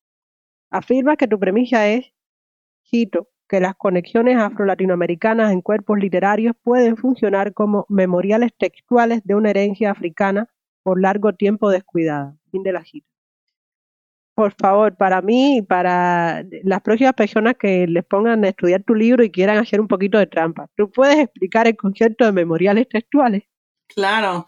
[0.71, 2.13] Afirmas que tu premisa es,
[2.89, 9.51] cito, que las conexiones afro-latinoamericanas en cuerpos literarios pueden funcionar como memoriales textuales de una
[9.51, 10.49] herencia africana
[10.83, 12.37] por largo tiempo descuidada.
[12.51, 13.09] Fin de la cita.
[14.35, 18.95] Por favor, para mí y para las próximas personas que les pongan a estudiar tu
[18.95, 22.89] libro y quieran hacer un poquito de trampa, ¿tú puedes explicar el concepto de memoriales
[22.89, 23.43] textuales?
[23.89, 24.47] Claro.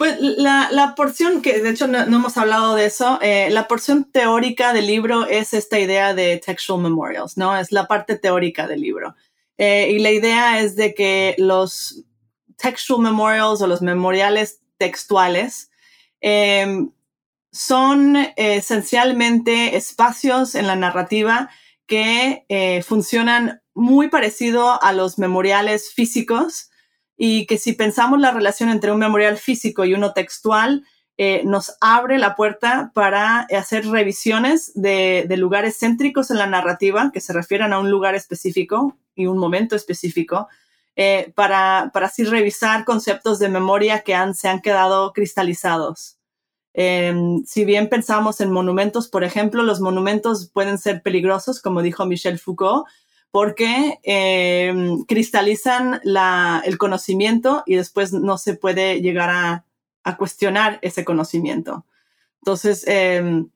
[0.00, 4.10] Pues la, la, porción, que de hecho no, hemos hablado de eso, eh, la porción
[4.10, 7.54] teórica del libro es esta idea de textual memorials, ¿no?
[7.54, 9.14] Es la parte teórica del libro.
[9.58, 12.02] Eh, y la idea es de que los
[12.56, 15.70] textual memorials o los memoriales textuales
[16.22, 16.92] em,
[17.52, 21.50] son esencialmente espacios en la narrativa
[21.84, 26.69] que eh, funcionan muy parecido a los memoriales físicos
[27.22, 30.86] y que si pensamos la relación entre un memorial físico y uno textual,
[31.18, 37.20] eh, nos abre la puerta para hacer revisiones de, lugares céntricos en la narrativa que
[37.20, 40.48] se refieran a un lugar específico y un momento específico,
[40.96, 46.16] eh, para, para, así revisar conceptos de memoria que han, se han quedado cristalizados.
[46.72, 52.06] Em, si bien pensamos en monumentos, por ejemplo, los monumentos pueden ser peligrosos, como dijo
[52.06, 52.86] Michel Foucault,
[53.30, 56.00] porque em, cristalizan
[56.64, 59.64] el conocimiento y después no se puede llegar a,
[60.18, 61.86] cuestionar ese conocimiento.
[62.40, 63.48] Entonces, em,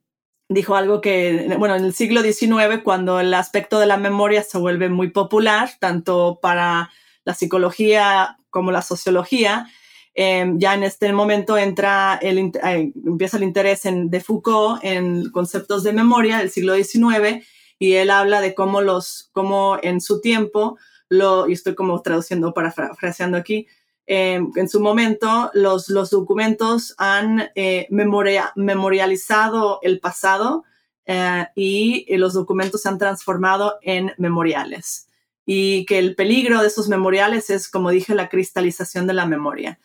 [0.49, 4.59] dijo algo que, bueno, en el siglo XIX, cuando el aspecto de la memoria se
[4.59, 6.91] vuelve muy popular, tanto para
[7.25, 9.67] la psicología como la sociología,
[10.15, 15.31] em, ya en este momento entra el, eh, empieza el interés en, de Foucault en
[15.31, 17.45] conceptos de memoria del siglo XIX
[17.79, 22.55] y él habla de cómo los, cómo en su tiempo, lo, y estoy como traduciendo,
[22.55, 23.67] parafraseando aquí,
[24.07, 30.65] em, en su momento los, los documentos han eh, memorializado el pasado
[31.07, 35.09] eh, y los documentos se han transformado en memoriales
[35.47, 39.79] y que el peligro de esos memoriales es, como dije, la cristalización de la memoria.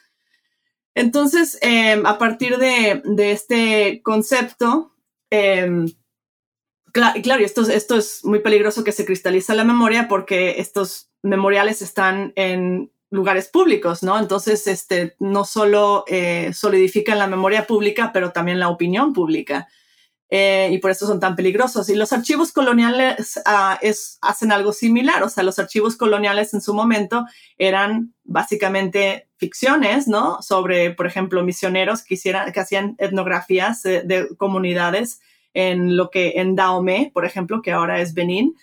[0.96, 4.96] Entonces, em, a partir de, este concepto,
[6.94, 11.82] eh, claro, esto, esto es muy peligroso que se cristaliza la memoria porque estos memoriales
[11.82, 14.20] están en lugares públicos, ¿no?
[14.20, 19.68] Entonces, este, no solo eh, solidifican la memoria pública, pero también la opinión pública.
[20.32, 21.90] Eh, y por eso son tan peligrosos.
[21.90, 23.80] Y los archivos coloniales ah,
[24.22, 27.26] hacen algo similar, o sea, los archivos coloniales en su momento
[27.58, 30.40] eran básicamente ficciones, ¿no?
[30.44, 35.20] Sobre, por ejemplo, misioneros que, hicieran, que hacían etnografías de, comunidades
[35.54, 38.56] en lo que en Dahomey, por ejemplo, que ahora es Benín,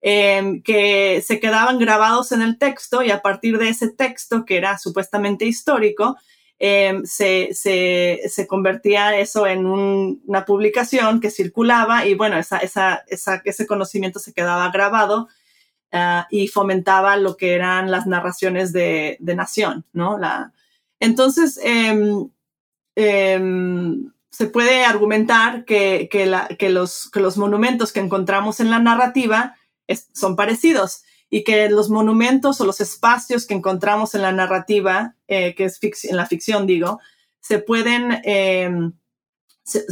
[0.00, 4.56] em, que se quedaban grabados en el texto y a partir de ese texto, que
[4.56, 6.16] era supuestamente histórico,
[6.64, 13.66] Em, se, se, convertía eso en una publicación que circulaba y bueno, esa, esa, ese
[13.66, 15.26] conocimiento se quedaba grabado
[15.90, 20.18] ah, y fomentaba lo que eran las narraciones de, nación, ¿no?
[20.18, 20.52] La,
[21.00, 22.30] entonces, em,
[22.94, 26.26] em, se puede argumentar que, que,
[26.70, 29.56] los, que los monumentos que encontramos en la narrativa
[30.14, 35.54] son parecidos y que los monumentos o los espacios que encontramos en la narrativa, eh,
[35.54, 36.98] que es en la ficción, digo,
[37.40, 38.92] se pueden, em,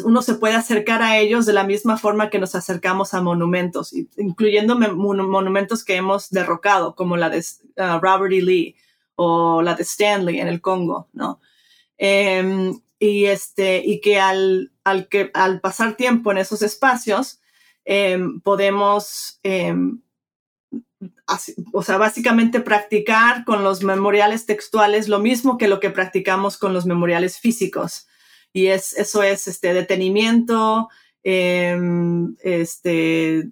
[0.04, 3.92] uno se puede acercar a ellos de la misma forma que nos acercamos a monumentos,
[4.16, 8.42] incluyendo monumentos que hemos derrocado, como la de uh, Robert E.
[8.42, 8.76] Lee
[9.16, 11.40] o la de Stanley en el Congo, ¿no?
[11.98, 17.40] Em, y, este, y que al, al, que al pasar tiempo en esos espacios,
[17.84, 19.40] em, podemos
[21.72, 26.74] o sea, básicamente practicar con los memoriales textuales lo mismo que lo que practicamos con
[26.74, 28.06] los memoriales físicos.
[28.52, 30.88] Y es, eso es este detenimiento,
[31.22, 33.50] em, este,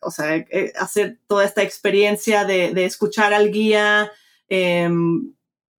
[0.00, 4.10] o sea, eh, hacer toda esta experiencia de, escuchar al guía,
[4.48, 5.34] em,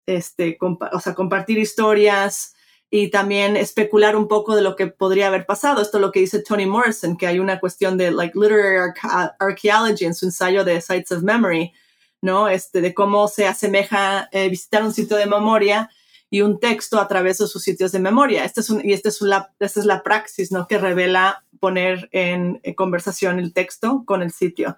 [0.05, 2.52] este, o sea, compartir historias,
[2.95, 5.81] y también especular un poco de lo que podría haber pasado.
[5.81, 8.93] Esto es lo que dice Toni Morrison, que hay una cuestión de like literary
[9.39, 11.73] archaeology en su ensayo de Sites of Memory,
[12.21, 12.47] ¿no?
[12.47, 15.89] Este, de cómo se asemeja eh, visitar un sitio de memoria
[16.29, 18.45] y un texto a través de sus sitios de memoria.
[18.45, 20.67] Este es un, y este es la, esta es la praxis, ¿no?
[20.67, 24.77] Que revela poner en conversación el texto con el sitio.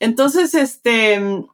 [0.00, 1.44] Entonces, este,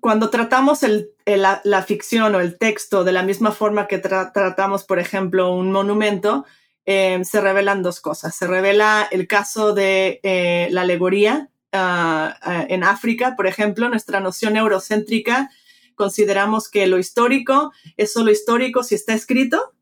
[0.00, 0.80] cuando tratamos
[1.26, 6.44] la, ficción o el texto de la misma forma que tratamos, por ejemplo, un monumento,
[6.86, 8.34] eh, se revelan dos cosas.
[8.34, 14.20] Se revela el caso de eh, la alegoría ah, ah, en África, por ejemplo, nuestra
[14.20, 15.50] noción eurocéntrica,
[15.94, 19.72] consideramos que lo histórico es solo histórico si está escrito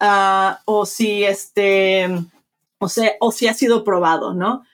[0.00, 2.06] ah, o si este,
[2.78, 2.88] o,
[3.20, 4.64] o si ha sido probado, ¿no?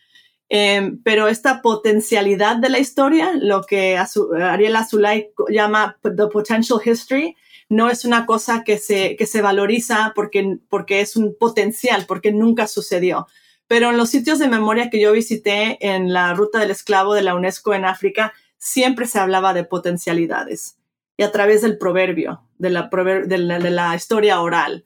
[0.52, 7.36] Em, pero esta potencialidad de la historia, lo que Ariel Azulay llama the potential history,
[7.68, 12.32] no es una cosa que se, que se valoriza porque, porque es un potencial, porque
[12.32, 13.28] nunca sucedió.
[13.68, 17.22] Pero en los sitios de memoria que yo visité en la ruta del esclavo de
[17.22, 20.78] la UNESCO en África, siempre se hablaba de potencialidades
[21.16, 24.84] y a través del proverbio, de la, de de la historia oral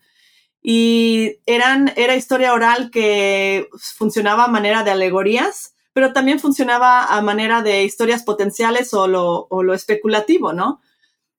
[0.67, 7.21] y eran, era historia oral que funcionaba a manera de alegorías, pero también funcionaba a
[7.21, 10.81] manera de historias potenciales o lo, o lo especulativo, ¿no?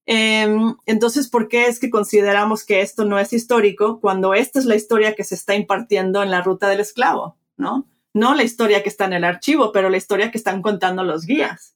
[0.06, 4.66] Em, entonces, ¿por qué es que consideramos que esto no es histórico cuando esta es
[4.66, 7.88] la historia que se está impartiendo en la ruta del esclavo, ¿no?
[8.14, 11.26] No la historia que está en el archivo, pero la historia que están contando los
[11.26, 11.76] guías.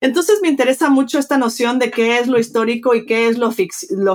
[0.00, 3.50] Entonces me interesa mucho esta noción de qué es lo histórico y qué es lo,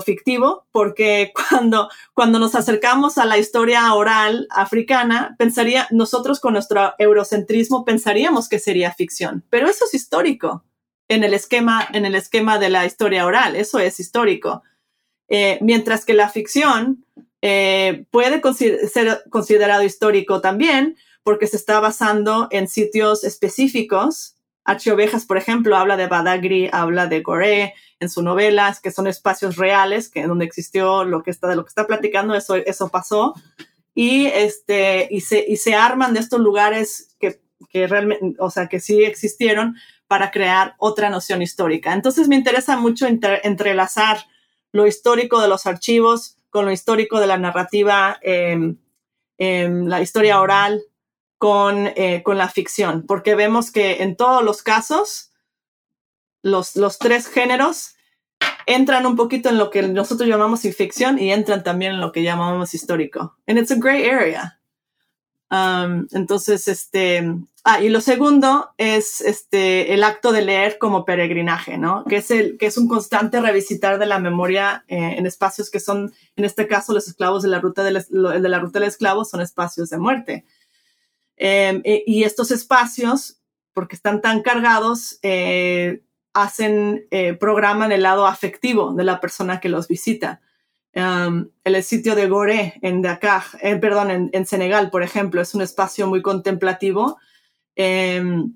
[0.02, 6.94] fictivo, porque cuando, cuando nos acercamos a la historia oral africana, pensaría, nosotros con nuestro
[7.00, 10.64] eurocentrismo pensaríamos que sería ficción, pero eso es histórico
[11.08, 14.64] en el esquema, en el esquema de la historia oral, eso es histórico.
[15.28, 17.06] Eh, mientras que la ficción
[17.42, 24.36] eh, puede ser considerado histórico también porque se está basando en sitios específicos
[24.66, 29.58] Ovejas, por ejemplo, habla de Badagri, habla de Goré en sus novelas, que son espacios
[29.58, 33.34] reales, que donde existió lo que está, de lo que está platicando, eso, eso pasó.
[33.94, 38.68] y, este, y, se, y se arman de estos lugares que, que realmente, o sea,
[38.68, 39.76] que sí existieron
[40.08, 41.94] para crear otra noción histórica.
[41.94, 44.18] Entonces me interesa mucho entrelazar
[44.72, 48.58] lo histórico de los archivos con lo histórico de la narrativa, eh,
[49.38, 50.84] la historia oral,
[51.42, 55.32] con, eh, con la ficción, porque vemos que en todos los casos,
[56.44, 57.96] los, los tres géneros
[58.68, 62.22] entran un poquito en lo que nosotros llamamos ficción y entran también en lo que
[62.22, 63.38] llamamos histórico.
[63.48, 64.60] And it's a gray area.
[65.50, 67.28] Um, entonces, este,
[67.64, 72.06] ah, y lo segundo es este, el acto de leer como peregrinaje, ¿no?
[72.06, 75.80] Que es, el, que es un constante revisitar de la memoria eh, en espacios que
[75.80, 79.26] son, en este caso, los esclavos de la ruta del, de la ruta del esclavo
[79.26, 80.46] son espacios de muerte.
[81.44, 83.42] Em, y estos espacios,
[83.74, 89.68] porque están tan cargados, eh, hacen, eh, programan el lado afectivo de la persona que
[89.68, 90.40] los visita.
[90.94, 95.64] Um, el sitio de Goré en Dakar, eh, perdón, en, Senegal, por ejemplo, es un
[95.64, 97.18] espacio muy contemplativo
[97.76, 98.54] em,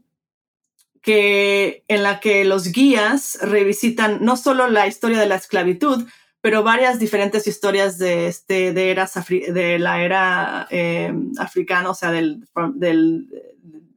[1.02, 6.08] que, en la que los guías revisitan no solo la historia de la esclavitud,
[6.46, 12.12] pero varias diferentes historias de, este, de, eras de la era em, africana, o sea,
[12.12, 13.28] del, del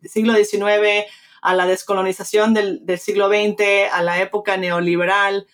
[0.03, 1.05] siglo XIX
[1.43, 5.47] a la descolonización del, siglo XX, a la época neoliberal.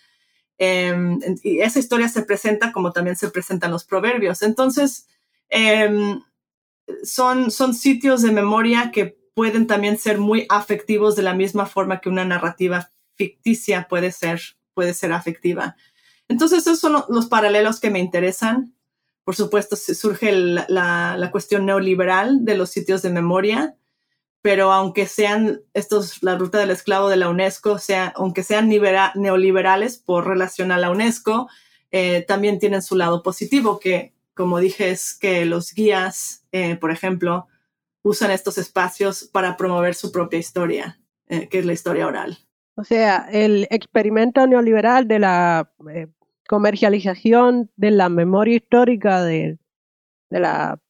[0.57, 4.43] Em, y esa historia se presenta como también se presentan los proverbios.
[4.43, 5.09] Entonces,
[5.49, 6.23] em,
[7.03, 12.01] son, son sitios de memoria que pueden también ser muy afectivos de la misma forma
[12.01, 14.41] que una narrativa ficticia puede ser,
[14.75, 15.75] puede ser afectiva.
[16.29, 18.75] Entonces, esos son los paralelos que me interesan.
[19.25, 23.77] Por supuesto, surge la, cuestión neoliberal de los sitios de memoria
[24.45, 29.97] pero aunque sean estos, la ruta del esclavo de la UNESCO, sea, aunque sean neoliberales
[29.97, 31.49] por relación a la UNESCO,
[31.91, 36.91] eh, también tienen su lado positivo, que como dije es que los guías, eh, por
[36.91, 37.47] ejemplo,
[38.03, 42.37] usan estos espacios para promover su propia historia, eh, que es la historia oral.
[42.77, 45.73] O sea, el experimento neoliberal de la
[46.49, 49.59] comercialización de la memoria histórica de,
[50.31, 50.81] la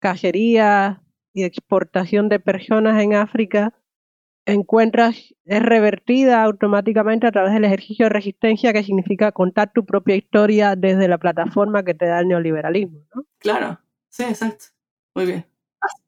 [0.00, 1.02] cajería
[1.32, 3.74] y exportación de personas en África
[4.46, 10.16] encuentras, es revertida automáticamente a través del ejercicio de resistencia que significa contar tu propia
[10.16, 13.00] historia desde la plataforma que te da el neoliberalismo.
[13.38, 14.66] Claro, sí, exacto.
[15.14, 15.46] Muy bien.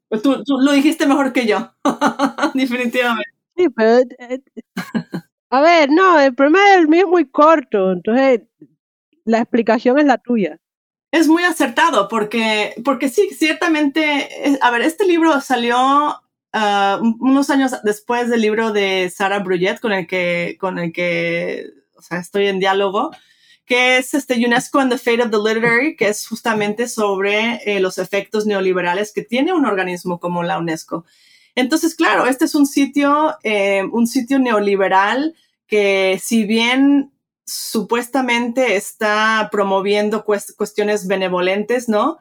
[0.09, 1.71] Pues tú, lo dijiste mejor que yo,
[2.55, 3.30] definitivamente.
[3.55, 3.99] Sí, pero...
[3.99, 4.39] Eh, eh,
[5.49, 8.41] a ver, no, el problema es el mío es muy corto, entonces
[9.25, 10.57] la explicación es la tuya.
[11.11, 14.29] Es muy acertado porque, porque sí, ciertamente,
[14.61, 16.21] a ver, este libro salió
[16.53, 21.81] ah, unos años después del libro de Sarah Bruyet con el que, con el que
[22.01, 23.11] o sea, estoy en diálogo,
[23.65, 27.79] que es este UNESCO and the Fate of the Literary, que es justamente sobre eh,
[27.79, 31.05] los efectos neoliberales que tiene un organismo como la UNESCO.
[31.55, 35.35] Entonces, claro, este es un sitio, eh, un sitio neoliberal
[35.67, 37.11] que si bien
[37.45, 42.17] supuestamente está promoviendo cuestiones benevolentes, ¿no?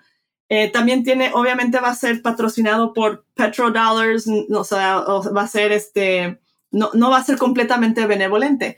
[0.49, 5.70] Eh, también tiene, obviamente va a ser patrocinado por petrodollars, o sea, va a ser
[5.70, 6.41] este,
[6.72, 8.76] no, no va a ser completamente benevolente,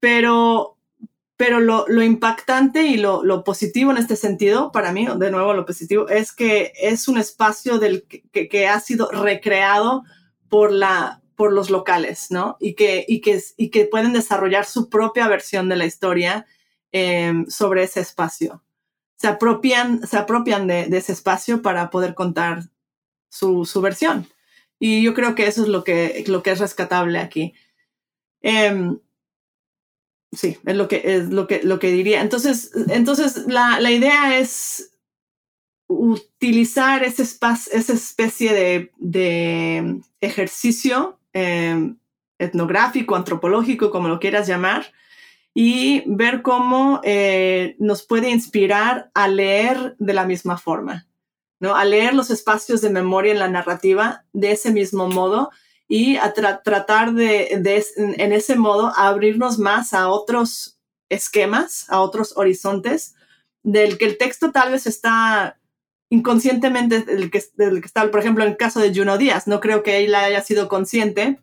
[0.00, 0.77] pero,
[1.38, 5.54] pero lo, lo impactante y lo, lo, positivo en este sentido, para mí, de nuevo
[5.54, 10.02] lo positivo, es que es un espacio del que, que ha sido recreado
[10.48, 12.56] por la, por los locales, ¿no?
[12.58, 16.44] Y que, y que, y que pueden desarrollar su propia versión de la historia
[16.90, 18.64] em, sobre ese espacio.
[19.14, 22.64] Se apropian, se apropian de, ese espacio para poder contar
[23.28, 24.26] su, versión.
[24.80, 27.54] Y yo creo que eso es lo que, lo que es rescatable aquí.
[28.42, 28.98] Em,
[30.32, 32.20] sí, es lo que, es lo que, lo que diría.
[32.20, 34.92] Entonces, entonces la, idea es
[35.86, 41.98] utilizar ese espacio, esa especie de, de ejercicio Em,
[42.40, 44.92] etnográfico, antropológico, como lo quieras llamar,
[45.54, 51.06] y ver cómo eh, nos puede inspirar a leer de la misma forma,
[51.60, 51.74] ¿no?
[51.74, 55.50] A leer los espacios de memoria en la narrativa de ese mismo modo
[55.88, 57.48] y a tratar de,
[57.96, 60.78] en ese modo, abrirnos más a otros
[61.08, 63.14] esquemas, a otros horizontes,
[63.62, 65.58] del que el texto tal vez está
[66.10, 69.60] inconscientemente del que, del que está, por ejemplo, en el caso de Juno Díaz, no
[69.60, 71.40] creo que él haya sido consciente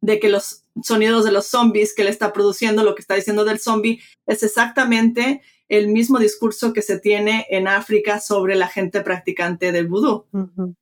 [0.00, 3.44] de que los sonidos de los zombies que él está produciendo, lo que está diciendo
[3.44, 5.42] del zombie, es exactamente
[5.72, 10.26] el mismo discurso que se tiene en África sobre la gente practicante del vudú.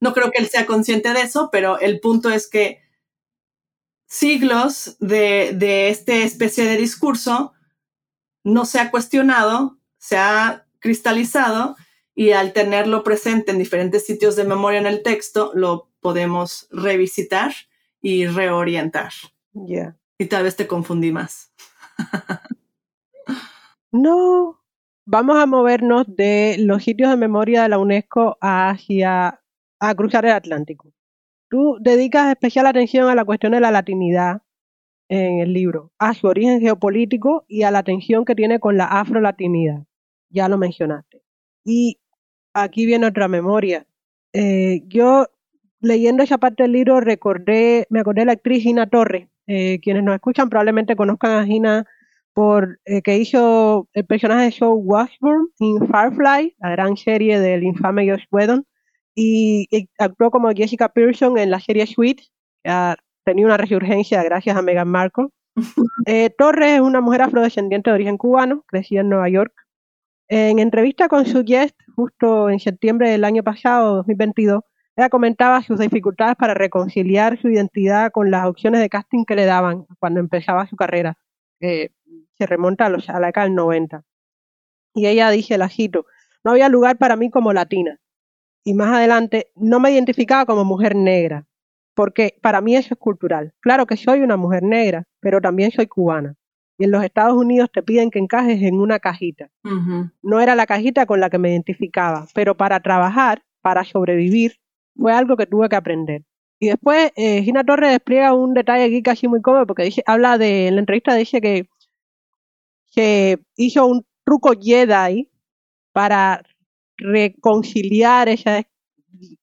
[0.00, 2.80] No creo que él sea consciente de eso, pero el punto es que
[4.06, 7.52] siglos de, de esta especie de discurso
[8.42, 11.76] no se ha cuestionado, se ha cristalizado
[12.12, 17.54] y al tenerlo presente en diferentes sitios de memoria en el texto, lo podemos revisitar
[18.02, 19.12] y reorientar.
[19.52, 19.96] Ya.
[20.18, 21.52] Y tal vez te confundí más.
[23.92, 24.59] No,
[25.10, 29.40] vamos a movernos de los sitios de memoria de la UNESCO hacia
[29.80, 30.92] a cruzar el Atlántico.
[31.48, 34.42] Tú dedicas especial atención a la cuestión de la latinidad
[35.08, 38.84] en el libro, a su origen geopolítico y a la tensión que tiene con la
[38.84, 39.82] afrolatinidad.
[40.28, 41.24] Ya lo mencionaste.
[41.64, 41.98] Y
[42.54, 43.86] aquí viene otra memoria.
[44.32, 45.26] Eh, yo
[45.80, 49.28] leyendo esa parte del libro recordé, me acordé de la actriz Gina Torres.
[49.48, 51.86] Eh, quienes nos escuchan probablemente conozcan a Gina
[52.34, 57.64] por eh, que hizo el personaje de Joe Washburn en Firefly, la gran serie del
[57.64, 58.66] infame Josh Whedon,
[59.14, 59.68] y,
[59.98, 62.20] actuó como Jessica Pearson en la serie Sweet,
[62.62, 65.28] que ha tenido una resurgencia gracias a Meghan Markle.
[66.06, 69.52] Eh, Torres es una mujer afrodescendiente de origen cubano, crecida en Nueva York.
[70.28, 74.62] En entrevista con su guest, justo en septiembre del año pasado, 2022,
[74.96, 79.44] ella comentaba sus dificultades para reconciliar su identidad con las opciones de casting que le
[79.44, 81.16] daban cuando empezaba su carrera,
[81.58, 81.92] que
[82.40, 84.02] se remonta a, los, a la década del 90.
[84.94, 86.06] Y ella dice, la cito,
[86.42, 88.00] no había lugar para mí como latina.
[88.64, 91.46] Y más adelante, no me identificaba como mujer negra,
[91.94, 93.52] porque para mí eso es cultural.
[93.60, 96.34] Claro que soy una mujer negra, pero también soy cubana.
[96.78, 99.50] Y en los Estados Unidos te piden que encajes en una cajita.
[100.22, 104.54] No era la cajita con la que me identificaba, pero para trabajar, para sobrevivir,
[104.96, 106.22] fue algo que tuve que aprender.
[106.58, 110.38] Y después eh, Gina Torres despliega un detalle aquí casi muy cómodo porque dice, habla
[110.38, 111.68] de, en la entrevista dice que,
[112.90, 115.30] que hizo un truco Jedi
[115.92, 116.42] para
[116.96, 118.62] reconciliar esa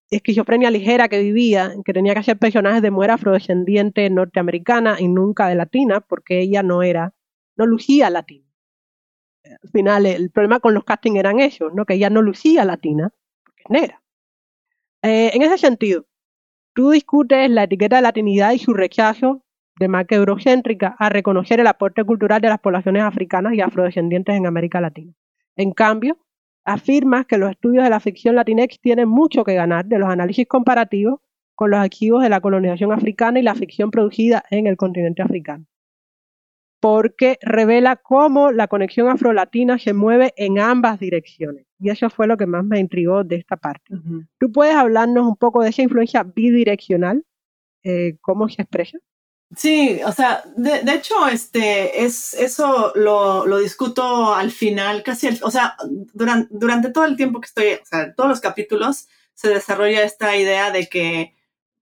[0.10, 5.48] esquizofrenia ligera que vivía, que tenía que hacer personajes de mujer afrodescendiente norteamericana y nunca
[5.48, 7.14] de latina, porque ella no era,
[7.56, 8.46] no lucía latina.
[9.44, 11.86] Al final, el problema con los castings eran esos, ¿no?
[11.86, 13.12] que ella no lucía latina,
[13.44, 14.04] porque es negra.
[15.02, 16.06] Eh, en ese sentido,
[16.74, 19.44] tú discutes la etiqueta de latinidad y su rechazo
[19.80, 24.46] de marca eurocéntrica a reconocer el aporte cultural de las poblaciones africanas y afrodescendientes en
[24.46, 25.14] América Latina.
[25.56, 26.18] En cambio,
[26.66, 30.48] afirmas que los estudios de la ficción latinex tienen mucho que ganar de los análisis
[30.48, 31.20] comparativos
[31.56, 35.66] con los archivos de la colonización africana y la ficción producida en el continente africano
[36.80, 41.66] porque revela cómo la conexión afrolatina se mueve en ambas direcciones.
[41.80, 43.96] Y eso fue lo que más me intrigó de esta parte.
[44.40, 47.26] ¿Tú puedes hablarnos un poco de esa influencia bidireccional?
[47.84, 48.98] Eh, ¿Cómo se expresa?
[49.56, 55.50] Sí, o sea, de, hecho, este, es, eso lo, lo, discuto al final, casi, o
[55.50, 55.78] sea,
[56.14, 60.36] durante, durante todo el tiempo que estoy, o sea, todos los capítulos se desarrolla esta
[60.36, 61.34] idea de que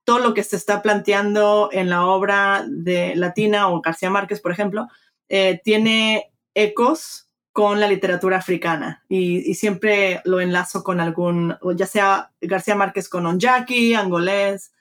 [0.03, 4.51] todo lo que se está planteando en la obra de Latina o García Márquez, por
[4.51, 4.88] ejemplo,
[5.30, 12.32] eh, tiene ecos con la literatura africana y, siempre lo enlazo con algún, ya sea
[12.41, 14.74] García Márquez con Onjaki, angolés,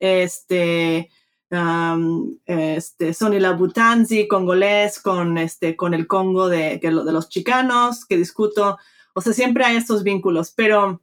[0.00, 1.10] este,
[1.52, 8.16] um, este, Sonny Labutanzi, congolés, con, este, con el Congo de, de los chicanos, que
[8.16, 8.78] discuto,
[9.14, 11.00] o sea, siempre hay estos vínculos, pero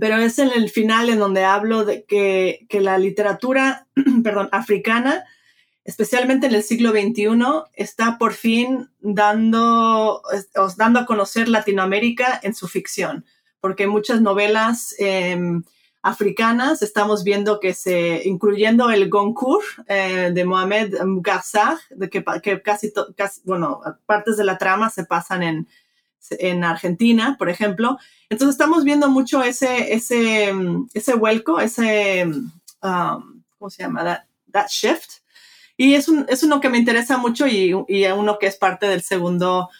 [0.00, 3.86] pero es en el final en donde hablo de que, la literatura,
[4.24, 5.24] perdón, africana,
[5.84, 7.28] especialmente en el siglo XXI,
[7.74, 10.22] está por fin dando,
[10.76, 13.24] dando a conocer Latinoamérica en su ficción,
[13.60, 15.62] porque muchas novelas em,
[16.06, 22.62] africanas estamos viendo que se, incluyendo el Goncourt eh, de Mohamed Garzag, de que, que
[22.62, 25.68] casi, casi, bueno, partes de la trama se pasan en,
[26.30, 27.98] en Argentina, por ejemplo.
[28.30, 30.54] Entonces estamos viendo mucho ese, ese,
[30.94, 34.22] ese vuelco, ese, um, ¿cómo se llama?
[34.52, 35.10] That, shift.
[35.76, 38.86] Y es, un, es uno que me interesa mucho y, y uno que es parte
[38.86, 39.70] del segundo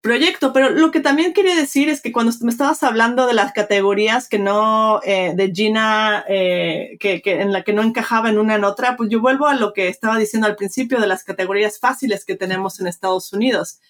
[0.00, 0.52] proyecto.
[0.52, 4.28] Pero lo que también quería decir es que cuando me estabas hablando de las categorías
[4.28, 8.54] que no, eh, de Gina, eh, que, que, en la que no encajaba en una
[8.54, 11.78] en otra, pues yo vuelvo a lo que estaba diciendo al principio de las categorías
[11.78, 13.80] fáciles que tenemos en Estados Unidos.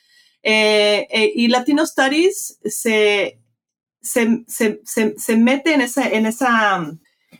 [0.42, 3.40] Eh, eh, y Latino Studies se,
[4.00, 4.80] se, se,
[5.16, 6.90] se, mete en esa, en, esa,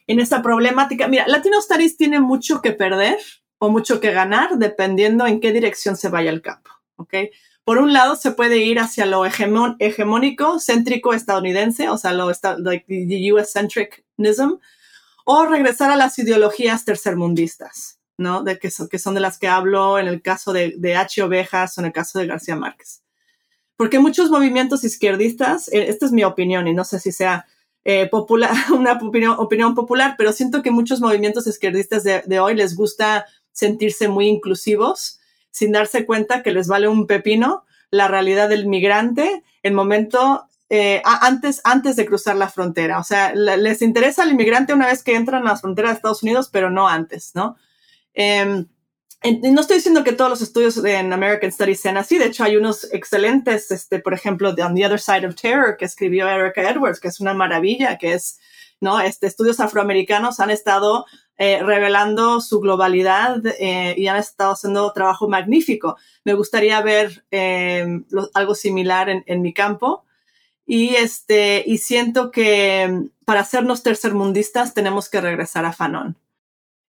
[0.06, 1.08] en esa problemática.
[1.08, 3.18] Mira, Latino Studies tiene mucho que perder
[3.58, 6.70] o mucho que ganar dependiendo en qué dirección se vaya el campo.
[6.96, 7.30] ¿okay?
[7.68, 12.86] Por un lado, se puede ir hacia lo hegemónico, céntrico estadounidense, o sea, lo like
[12.86, 14.58] the US-centricism,
[15.26, 17.98] o regresar a las ideologías tercermundistas.
[18.16, 18.42] ¿no?
[18.42, 21.22] De que, son, de las que hablo en el caso de, de H.
[21.22, 23.02] Ovejas o en el caso de García Márquez.
[23.76, 27.44] Porque muchos movimientos izquierdistas, eh, esta es mi opinión y no sé si sea
[27.84, 28.98] eh, popular, una
[29.36, 35.17] opinión, popular, pero siento que muchos movimientos izquierdistas de hoy les gusta sentirse muy inclusivos
[35.58, 41.02] sin darse cuenta que les vale un pepino la realidad del migrante, el momento eh,
[41.04, 42.98] antes, antes de cruzar la frontera.
[42.98, 46.22] O sea, les interesa al inmigrante una vez que entran a la frontera de Estados
[46.22, 47.56] Unidos, pero no antes, ¿no?
[48.14, 48.66] Em,
[49.24, 52.18] no estoy diciendo que todos los estudios en American Studies sean así.
[52.18, 55.76] De hecho, hay unos excelentes, este, por ejemplo, de On the Other Side of Terror,
[55.76, 58.38] que escribió Erica Edwards, que es una maravilla, que es,
[58.80, 59.00] ¿no?
[59.00, 61.06] Este, estudios afroamericanos han estado
[61.40, 65.96] eh, revelando su globalidad eh, y han estado haciendo trabajo magnífico.
[66.24, 67.86] Me gustaría ver eh,
[68.34, 70.04] algo similar en, mi campo.
[70.66, 76.16] Y, este, y siento que para hacernos tercermundistas tenemos que regresar a Fanon.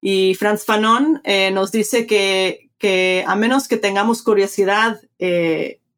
[0.03, 1.22] Y Franz Fanon
[1.55, 5.01] nos dice que, que, a menos que tengamos curiosidad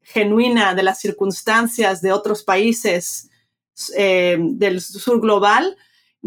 [0.01, 3.29] genuina de las circunstancias de otros países
[3.97, 5.75] del sur global,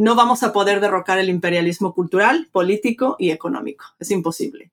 [0.01, 3.85] no vamos a poder derrocar el imperialismo cultural, político y económico.
[3.99, 4.71] Es imposible.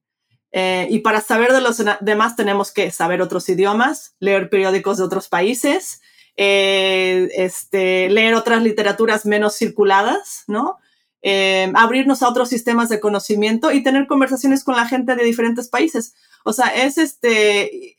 [0.54, 5.04] Eh, y para saber de los demás tenemos que saber otros idiomas, leer periódicos de
[5.04, 6.02] otros países,
[6.38, 10.78] eh, este, leer otras literaturas menos circuladas, ¿no?
[11.22, 15.68] Eh, abrirnos a otros sistemas de conocimiento y tener conversaciones con la gente de diferentes
[15.68, 16.16] países.
[16.46, 17.98] O sea, es este,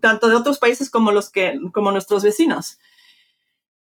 [0.00, 2.78] tanto de otros países como los que, como nuestros vecinos.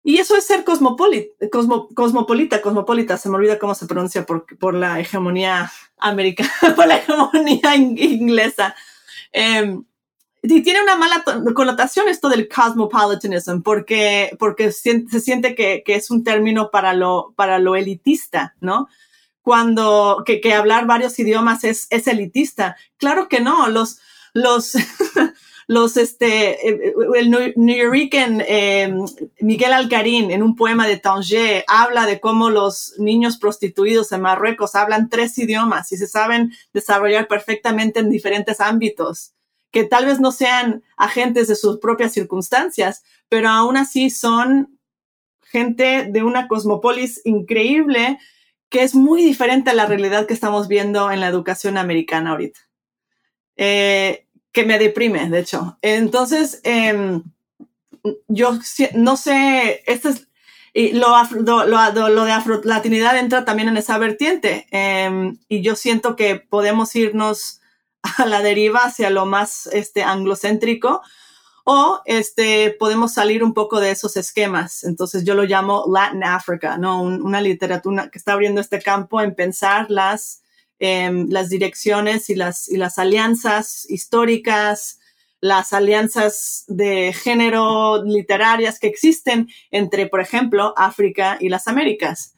[0.03, 1.48] Y eso es ser cosmopolita,
[1.94, 6.96] cosmopolita, cosmopolita, se me olvida cómo se pronuncia por, por la hegemonía americana, por la
[6.96, 8.74] hegemonía inglesa.
[9.30, 9.84] Em,
[10.42, 11.22] y tiene una mala
[11.55, 17.34] connotación esto del cosmopolitanism, porque, porque se, siente que, que, es un término para lo,
[17.36, 18.88] para lo elitista, ¿no?
[19.42, 22.76] Cuando que, que hablar varios idiomas es, es elitista.
[22.96, 23.98] Claro que no, los,
[24.32, 24.72] los,
[25.70, 28.92] los, este, eh, el New eh,
[29.38, 34.74] Miguel Alcarín en un poema de Tanger habla de cómo los niños prostituidos en Marruecos
[34.74, 39.34] hablan tres idiomas y se saben desarrollar perfectamente en diferentes ámbitos,
[39.70, 44.76] que tal vez no sean agentes de sus propias circunstancias, pero aún así son
[45.40, 48.18] gente de una cosmopolis increíble
[48.70, 52.58] que es muy diferente a la realidad que estamos viendo en la educación americana ahorita.
[53.54, 55.78] Eh, que me deprime, de hecho.
[55.82, 57.22] Entonces, em,
[58.28, 58.59] yo
[58.94, 60.28] no sé, este es,
[60.72, 61.09] y lo,
[61.40, 64.66] lo, lo, de afro-latinidad entra también en esa vertiente.
[64.70, 67.61] Em, y yo siento que podemos irnos
[68.03, 71.03] a la deriva hacia lo más este, anglocéntrico
[71.64, 74.84] o este, podemos salir un poco de esos esquemas.
[74.84, 77.03] Entonces yo lo llamo Latin Africa, ¿no?
[77.03, 80.39] una literatura que está abriendo este campo en pensar las
[80.82, 84.98] Em, las direcciones y las, y las alianzas históricas,
[85.42, 92.34] las alianzas de género literarias que existen entre, por ejemplo, África y las Américas.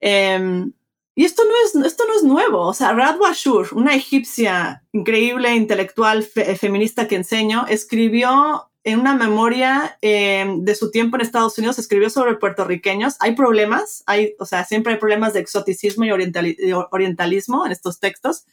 [0.00, 0.74] Em,
[1.14, 2.60] y esto no, es, esto no es nuevo.
[2.66, 9.96] O sea, Radwa Ashur, una egipcia increíble, intelectual, feminista que enseño, escribió en una memoria
[10.02, 13.16] em, de su tiempo en Estados Unidos, escribió sobre puertorriqueños.
[13.18, 18.44] Hay problemas, hay, o sea, siempre hay problemas de exoticismo y orientalismo en estos textos,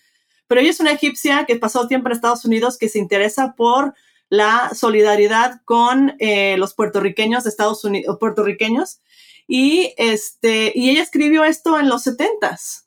[0.47, 3.93] pero ella es una egipcia que pasó tiempo en Estados Unidos que se interesa por
[4.29, 9.01] la solidaridad con eh, los puertorriqueños de Estados Unidos, puertorriqueños,
[9.47, 12.85] y, este, y ella escribió esto en los 70s.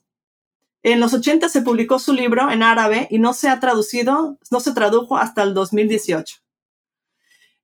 [0.83, 4.61] En los 80 se publicó su libro en árabe y no se ha traducido, no
[4.61, 6.44] se tradujo hasta el 2018.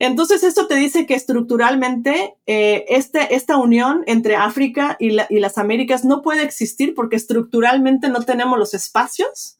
[0.01, 6.07] Entonces, esto te dice que estructuralmente eh, este, esta unión entre África y, las Américas
[6.07, 9.59] no puede existir porque estructuralmente no tenemos los espacios,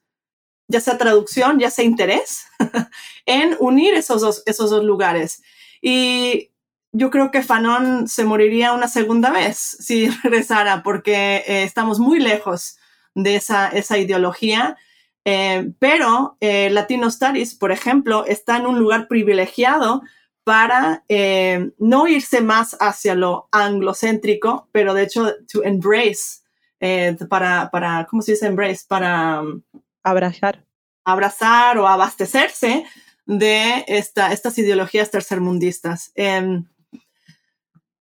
[0.67, 2.47] ya sea traducción, ya sea interés,
[3.27, 5.43] en unir esos dos, esos dos lugares.
[5.83, 6.53] Y
[6.91, 12.19] yo creo que Fanon se moriría una segunda vez si regresara porque eh, estamos muy
[12.19, 12.79] lejos
[13.15, 14.79] de esa, esa ideología.
[15.27, 20.01] Eh, pero Latino Studies, por ejemplo, está en un lugar privilegiado
[20.45, 26.41] para eh, no irse más hacia lo anglocéntrico, pero de hecho, to embrace,
[26.81, 28.85] eh, para, para, ¿cómo se dice embrace?
[28.89, 29.63] Para um,
[30.03, 30.65] abrazar.
[31.05, 32.85] Abrazar o abastecerse
[33.27, 36.11] de esta, estas ideologías tercermundistas.
[36.15, 36.65] Em,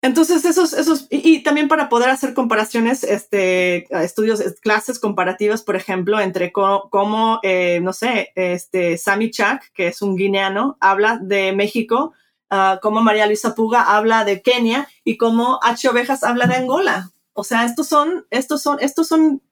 [0.02, 6.20] entonces, esos, esos, y, también para poder hacer comparaciones, este, estudios, clases comparativas, por ejemplo,
[6.20, 12.12] entre cómo, eh, no sé, este, Sami Chak, que es un guineano, habla de México
[12.50, 15.88] Ah, como María Luisa Puga habla de Kenia y como H.
[15.88, 17.10] Ovejas habla de Angola.
[17.32, 19.42] O sea, estos son, estos son, estos son,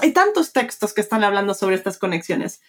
[0.00, 2.60] hay tantos textos que están hablando sobre estas conexiones,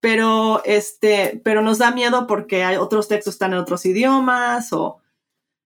[0.00, 5.00] pero este, pero nos da miedo porque hay otros textos están en otros idiomas o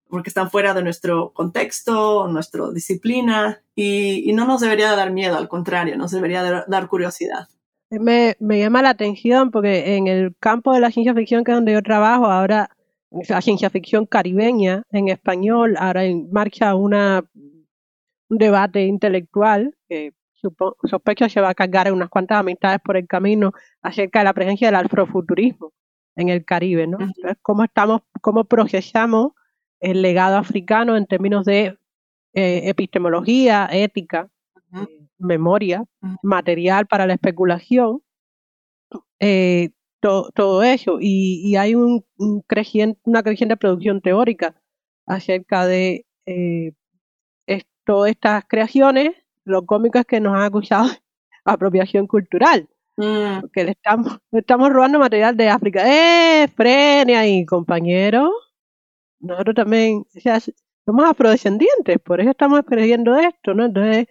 [0.09, 5.47] porque están fuera de nuestro contexto, nuestra disciplina, y, no nos debería dar miedo, al
[5.47, 7.49] contrario, nos debería dar curiosidad.
[7.91, 11.57] Me, me llama la atención porque en el campo de la ciencia ficción, que es
[11.57, 12.71] donde yo trabajo, ahora
[13.11, 20.13] la ciencia ficción caribeña en español, ahora en marcha una, un debate intelectual que
[20.85, 23.53] sospecho se va a cargar unas cuantas amistades por el camino
[23.83, 25.73] acerca de la presencia del afrofuturismo
[26.17, 26.99] en el Caribe, ¿no?
[27.01, 29.33] Entonces, cómo estamos, cómo procesamos
[29.81, 31.79] el legado africano en términos de
[32.35, 34.29] eh, epistemología, ética,
[34.75, 35.85] eh, memoria,
[36.23, 38.03] material para la especulación,
[39.19, 39.71] eh,
[40.01, 40.99] todo eso.
[41.01, 42.05] Y, hay un,
[42.47, 44.55] creciente, una creciente producción teórica
[45.07, 46.07] acerca de
[47.85, 49.17] todas estas creaciones.
[49.45, 50.97] Lo cómico es que nos han acusado de
[51.45, 52.69] apropiación cultural.
[52.97, 53.49] Mm.
[53.53, 55.83] Que le estamos, le estamos robando material de África.
[55.87, 56.49] ¡Eh!
[56.49, 58.31] Frene ahí, compañero.
[59.21, 60.39] Nosotros también, o sea,
[60.85, 63.67] somos afrodescendientes, por eso estamos aprendiendo esto, ¿no?
[63.67, 64.07] Entonces,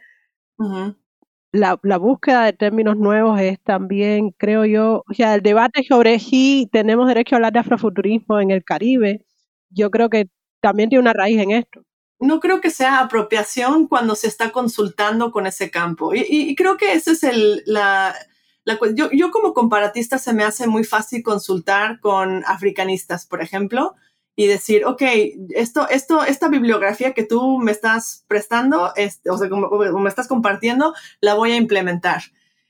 [1.52, 6.20] la, la búsqueda de términos nuevos es también, creo yo, o sea, el debate sobre
[6.20, 9.26] si tenemos derecho a hablar de afrofuturismo en el Caribe,
[9.70, 10.30] yo creo que
[10.62, 11.84] también tiene una raíz en esto
[12.20, 16.12] no creo que sea apropiación cuando se está consultando con ese campo.
[16.14, 18.14] Y, creo que ese es el, la,
[18.94, 23.96] yo, yo, como comparatista se me hace muy fácil consultar con africanistas, por ejemplo,
[24.40, 25.02] y decir, ok,
[25.50, 30.30] esto, esto, esta bibliografía que tú me estás prestando, este, o sea, como, me estás
[30.30, 32.22] compartiendo, la voy a implementar.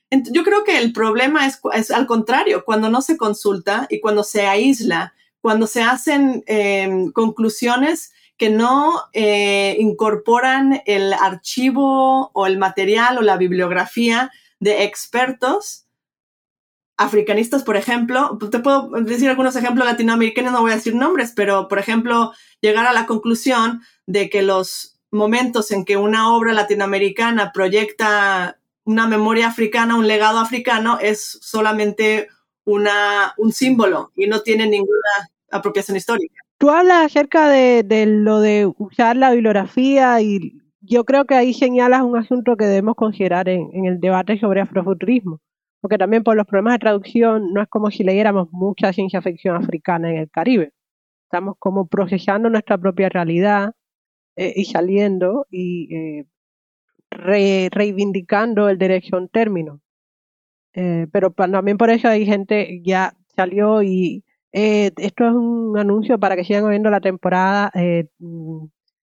[0.10, 4.24] Yo creo que el problema es, es al contrario, cuando no se consulta y cuando
[4.24, 12.58] se aísla, cuando se hacen em, conclusiones que no eh, incorporan el archivo o el
[12.58, 15.86] material o la bibliografía de expertos
[17.00, 21.70] africanistas, por ejemplo, te puedo decir algunos ejemplos latinoamericanos, no voy a decir nombres, pero
[21.70, 27.52] por ejemplo, llegar a la conclusión de que los momentos en que una obra latinoamericana
[27.54, 32.28] proyecta una memoria africana, un legado africano, es solamente
[32.66, 36.36] una, un símbolo y no tiene ninguna apropiación histórica.
[36.58, 42.02] Tú hablas acerca de, lo de usar la bibliografía y yo creo que ahí señalas
[42.02, 45.40] un asunto que debemos considerar en, el debate sobre afrofuturismo,
[45.82, 49.56] porque también por los problemas de traducción no es como si leyéramos mucha ciencia ficción
[49.56, 50.74] africana en el Caribe.
[51.24, 53.74] Estamos como procesando nuestra propia realidad
[54.36, 59.82] eh, y saliendo y eh, reivindicando el derecho a un término.
[60.74, 66.36] Eh, pero también por eso hay gente ya salió y esto es un anuncio para
[66.36, 67.72] que sigan viendo la temporada.
[68.20, 68.66] Mm,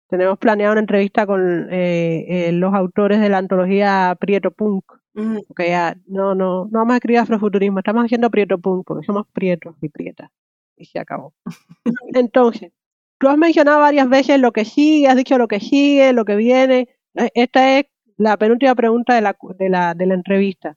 [0.09, 4.85] tenemos planeado una entrevista con los autores de la antología Prieto Punk.
[5.15, 9.27] Porque ya no, no, no vamos a escribir afrofuturismo, estamos haciendo Prieto Punk porque somos
[9.33, 10.31] prietos y prietas.
[10.77, 11.33] Y se acabó.
[12.15, 12.73] Entonces,
[13.19, 16.35] tú has mencionado varias veces lo que sigue, has dicho lo que sigue, lo que
[16.35, 16.89] viene.
[17.15, 17.87] Esta es
[18.17, 20.77] la penúltima pregunta de la, de la, de la entrevista.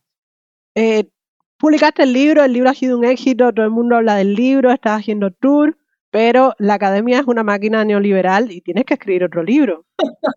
[0.75, 1.09] Eh,
[1.57, 4.71] publicaste el libro, el libro ha sido un éxito, todo el mundo habla del libro,
[4.71, 5.77] estás haciendo tour,
[6.10, 9.86] pero la academia es una máquina neoliberal y tienes que escribir otro libro.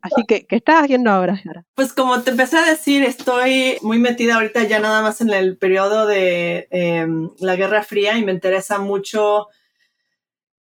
[0.03, 1.65] Así que, ¿qué estás haciendo ahora, Sara?
[1.75, 5.57] Pues como te empecé a decir, estoy muy metida ahorita ya nada más en el
[5.57, 9.49] periodo de em, la Guerra Fría y me interesa mucho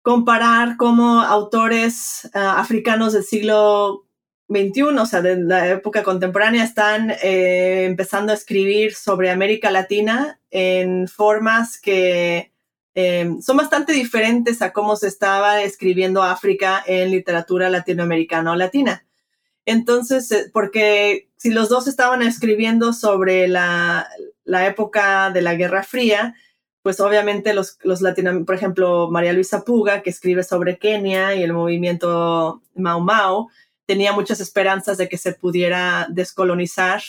[0.02, 4.06] comparar cómo autores ah, africanos del siglo
[4.48, 10.40] 21, o sea, de la época contemporánea, están eh, empezando a escribir sobre América Latina
[10.50, 12.52] en formas que
[13.00, 19.06] eh, son bastante diferentes a cómo se estaba escribiendo África en literatura latinoamericana o latina.
[19.64, 24.08] Entonces, eh, porque si los dos estaban escribiendo sobre la,
[24.42, 26.34] la época de la Guerra Fría,
[26.82, 28.02] pues obviamente los, los
[28.44, 33.48] por ejemplo, María Luisa Puga, que escribe sobre Kenia y el movimiento Mau Mau,
[33.86, 37.00] tenía muchas esperanzas de que se pudiera descolonizar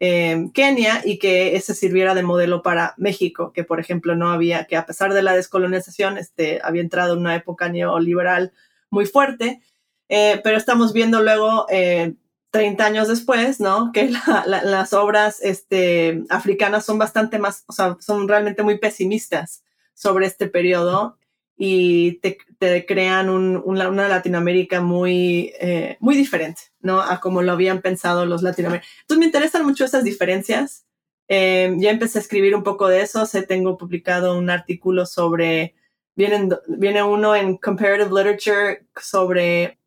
[0.00, 4.64] eh, Kenia y que ese sirviera de modelo para México, que por ejemplo no había,
[4.64, 8.52] que a pesar de la descolonización, este, había entrado en una época neoliberal
[8.90, 9.60] muy fuerte,
[10.08, 13.90] eh, pero estamos viendo luego, 30 eh, años después, ¿no?
[13.92, 14.10] Que
[14.46, 19.62] las obras este, africanas son bastante más, o sea, son realmente muy pesimistas
[19.94, 21.18] sobre este periodo
[21.60, 22.38] y te,
[22.86, 27.00] crean una Latinoamérica muy, eh, muy diferente, ¿no?
[27.00, 28.96] A como lo habían pensado los latinoamericanos.
[29.02, 30.86] Entonces me interesan mucho esas diferencias.
[31.26, 33.26] Em, ya empecé a escribir un poco de eso.
[33.26, 35.74] Se tengo publicado un artículo sobre,
[36.14, 39.78] viene, viene uno en Comparative Literature sobre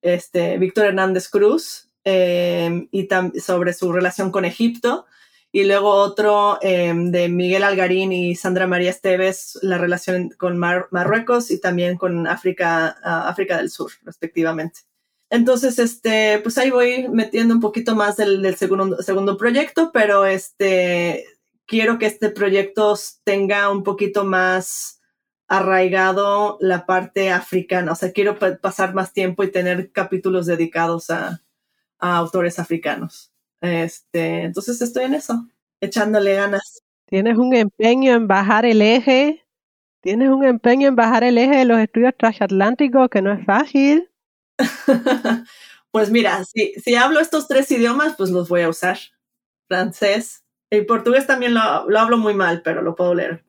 [0.00, 3.06] este, Víctor Hernández Cruz em, y
[3.38, 5.04] sobre su relación con Egipto
[5.50, 11.50] y luego otro em, de Miguel Algarín y Sandra María Esteves, la relación con Marruecos
[11.50, 14.80] y también con África, África del Sur, respectivamente.
[15.30, 21.26] Entonces, este, pues ahí voy metiendo un poquito más del, segundo, segundo proyecto, pero este,
[21.66, 25.00] quiero que este proyecto tenga un poquito más
[25.48, 27.92] arraigado la parte africana.
[27.92, 31.42] O sea, quiero pasar más tiempo y tener capítulos dedicados a,
[32.00, 33.32] autores africanos.
[33.60, 35.46] Este, entonces estoy en eso,
[35.80, 36.82] echándole ganas.
[37.06, 39.44] Tienes un empeño en bajar el eje,
[40.00, 44.10] tienes un empeño en bajar el eje de los estudios transatlánticos, que no es fácil.
[45.90, 48.98] pues mira, si, si hablo estos tres idiomas, pues los voy a usar.
[49.66, 53.44] Francés, y portugués también lo, lo hablo muy mal, pero lo puedo leer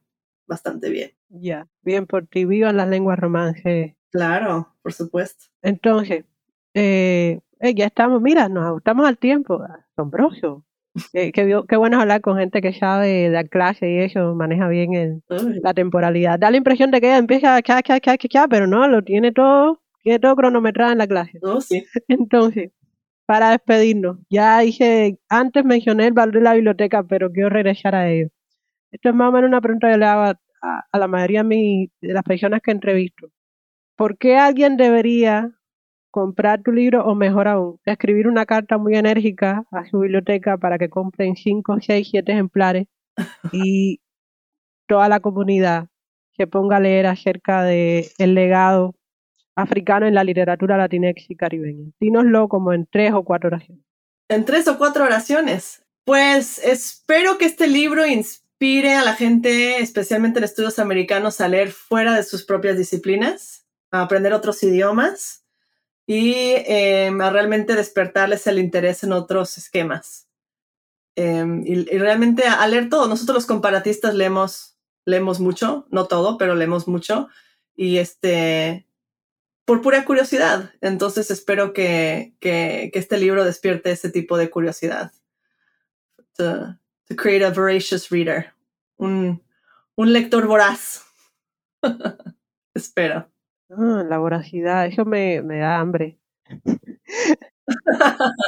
[0.47, 1.11] bastante bien.
[1.29, 3.95] Ya, bien por ti, vivan las lenguas romances.
[4.11, 5.45] Claro, por supuesto.
[5.61, 6.25] Entonces,
[6.73, 9.61] eh, eh, ya estamos, mira, nos ajustamos al tiempo,
[9.93, 10.65] asombroso.
[11.13, 14.95] Eh, qué, qué, bueno hablar con gente que sabe la clase y eso, maneja bien
[14.95, 15.23] el,
[15.61, 16.39] la temporalidad.
[16.39, 19.31] Da la impresión de que empieza a cha, cha, cha, cha, pero no, lo tiene
[19.31, 21.39] todo, tiene todo cronometrado en la clase.
[21.43, 21.85] Oh, sí.
[22.07, 22.71] Entonces,
[23.25, 28.09] para despedirnos, ya dije, antes mencioné el valor de la biblioteca, pero quiero regresar a
[28.09, 28.29] ello.
[28.91, 32.23] Esto es más o menos una pregunta que le hago a, la mayoría de, las
[32.23, 33.29] personas que entrevisto.
[33.95, 35.51] ¿Por qué alguien debería
[36.11, 40.77] comprar tu libro o mejor aún, escribir una carta muy enérgica a su biblioteca para
[40.77, 42.87] que compren 5, 6, 7 ejemplares
[43.51, 43.99] y
[44.87, 45.87] toda la comunidad
[46.35, 48.95] se ponga a leer acerca del el legado
[49.55, 51.91] africano en la literatura latinex y caribeña.
[51.99, 53.83] Dínoslo como en tres o cuatro oraciones.
[54.29, 55.83] En tres o cuatro oraciones.
[56.05, 61.71] Pues espero que este libro inspire a la gente, especialmente en estudios americanos, a leer
[61.71, 65.45] fuera de sus propias disciplinas, a aprender otros idiomas
[66.09, 66.33] y
[66.65, 70.27] em, a realmente despertarles el interés en otros esquemas.
[71.15, 73.07] Em, y, realmente a, leer todo.
[73.07, 77.27] Nosotros los comparatistas leemos, leemos mucho, no todo, pero leemos mucho.
[77.75, 78.87] Y este,
[79.65, 80.71] por pura curiosidad.
[80.81, 85.11] Entonces espero que, que, que, este libro despierte ese tipo de curiosidad
[86.39, 88.53] to create a voracious reader,
[88.97, 89.41] un,
[89.95, 91.05] un lector voraz.
[92.73, 93.29] Espero.
[93.69, 96.17] Ah, la voracidad, eso me, me da hambre.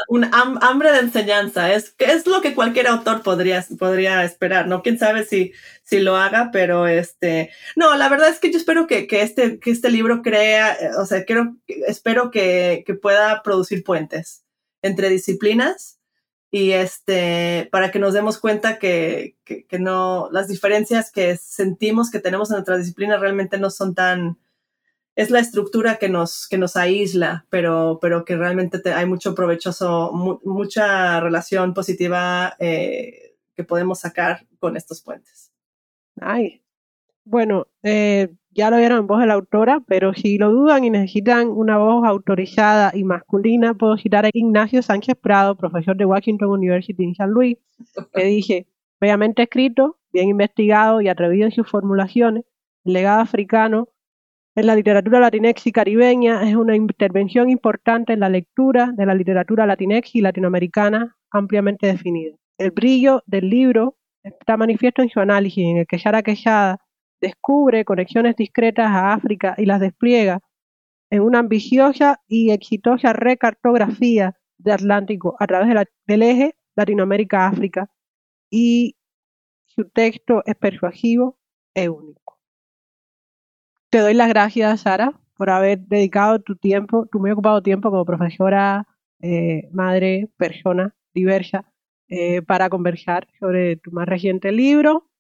[0.08, 4.82] un hambre de enseñanza, es, es lo que cualquier autor podría, podría esperar, ¿no?
[4.82, 5.54] Quién sabe si,
[5.84, 9.60] si lo haga, pero este, no, la verdad es que yo espero que, que este,
[9.60, 14.44] que este libro crea, eh, o sea, quiero, espero que, que pueda producir puentes
[14.82, 16.00] entre disciplinas
[16.52, 22.20] y este, para que nos demos cuenta que, que, no, las diferencias que sentimos que
[22.20, 24.38] tenemos en nuestra disciplina realmente no son tan,
[25.16, 30.12] es la estructura que nos, que nos aísla, pero, pero que realmente hay mucho provechoso,
[30.44, 35.52] mucha relación positiva eh, que podemos sacar con estos puentes.
[36.20, 36.64] Ay,
[37.26, 40.90] bueno, eh, ya lo vieron en voz de la autora, pero si lo dudan y
[40.90, 46.50] necesitan una voz autorizada y masculina, puedo citar a Ignacio Sánchez Prado, profesor de Washington
[46.50, 47.58] University en San Luis,
[48.14, 48.68] que dije,
[49.02, 52.46] obviamente escrito, bien investigado y atrevido en sus formulaciones,
[52.84, 53.90] el legado africano
[54.56, 59.16] en la literatura latinex y caribeña es una intervención importante en la lectura de la
[59.16, 62.36] literatura latinex y latinoamericana ampliamente definida.
[62.58, 66.80] El brillo del libro está manifiesto en su análisis, en el que Sara Quesada
[67.22, 70.42] descubre conexiones discretas a África y las despliega
[71.10, 77.90] en una ambiciosa y exitosa recartografía de Atlántico a través del eje Latinoamérica-África
[78.50, 78.96] y
[79.66, 81.38] su texto es persuasivo
[81.74, 82.31] e único.
[83.92, 88.06] Te doy las gracias, Sara, por haber dedicado tu tiempo, tu muy ocupado tiempo como
[88.06, 88.88] profesora,
[89.22, 91.72] eh, madre, persona diversa,
[92.08, 95.12] eh, para conversar sobre tu más reciente libro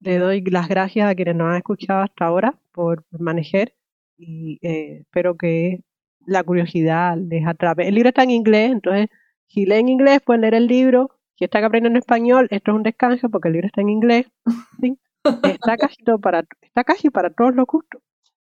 [0.00, 3.74] le doy las gracias a quienes nos han escuchado hasta ahora por permanecer
[4.16, 5.82] y eh, espero que
[6.26, 7.86] la curiosidad les atrape.
[7.88, 9.08] El libro está en inglés, entonces
[9.46, 11.10] si leen inglés pueden leer el libro.
[11.36, 14.26] Si están aprendiendo en español, esto es un descanso porque el libro está en inglés.
[15.42, 18.00] Está, casi para, está casi para todos los gustos.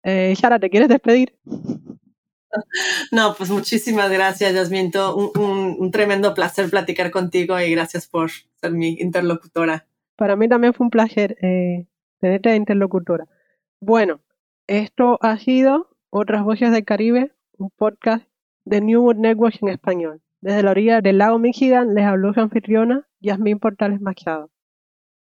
[0.03, 1.37] Eh, ¿te quieres despedir?
[3.11, 4.91] No, pues muchísimas gracias, Yasmin.
[5.15, 8.29] Un, un tremendo placer platicar contigo y gracias por
[8.61, 9.87] ser mi interlocutora.
[10.15, 11.87] Para mí también fue un placer eh,
[12.19, 13.25] tenerte de interlocutora.
[13.81, 14.21] Bueno,
[14.67, 18.25] esto ha sido Otras Voces del Caribe, un podcast
[18.65, 20.21] de New World Network en español.
[20.41, 24.51] Desde la orilla del lago Michigan les habló su anfitriona, Yasmín Portales Machado.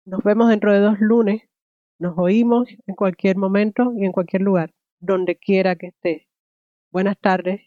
[0.05, 1.43] Nos vemos dentro de dos lunes.
[1.99, 4.71] Nos oímos en cualquier momento y en cualquier lugar,
[5.01, 6.23] donde quiera que estés.
[6.91, 7.59] Buenas tardes,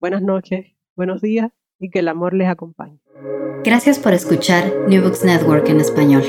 [0.00, 2.98] buenas noches, buenos días y que el amor les acompañe.
[3.62, 6.22] Gracias por escuchar New Books Network en español.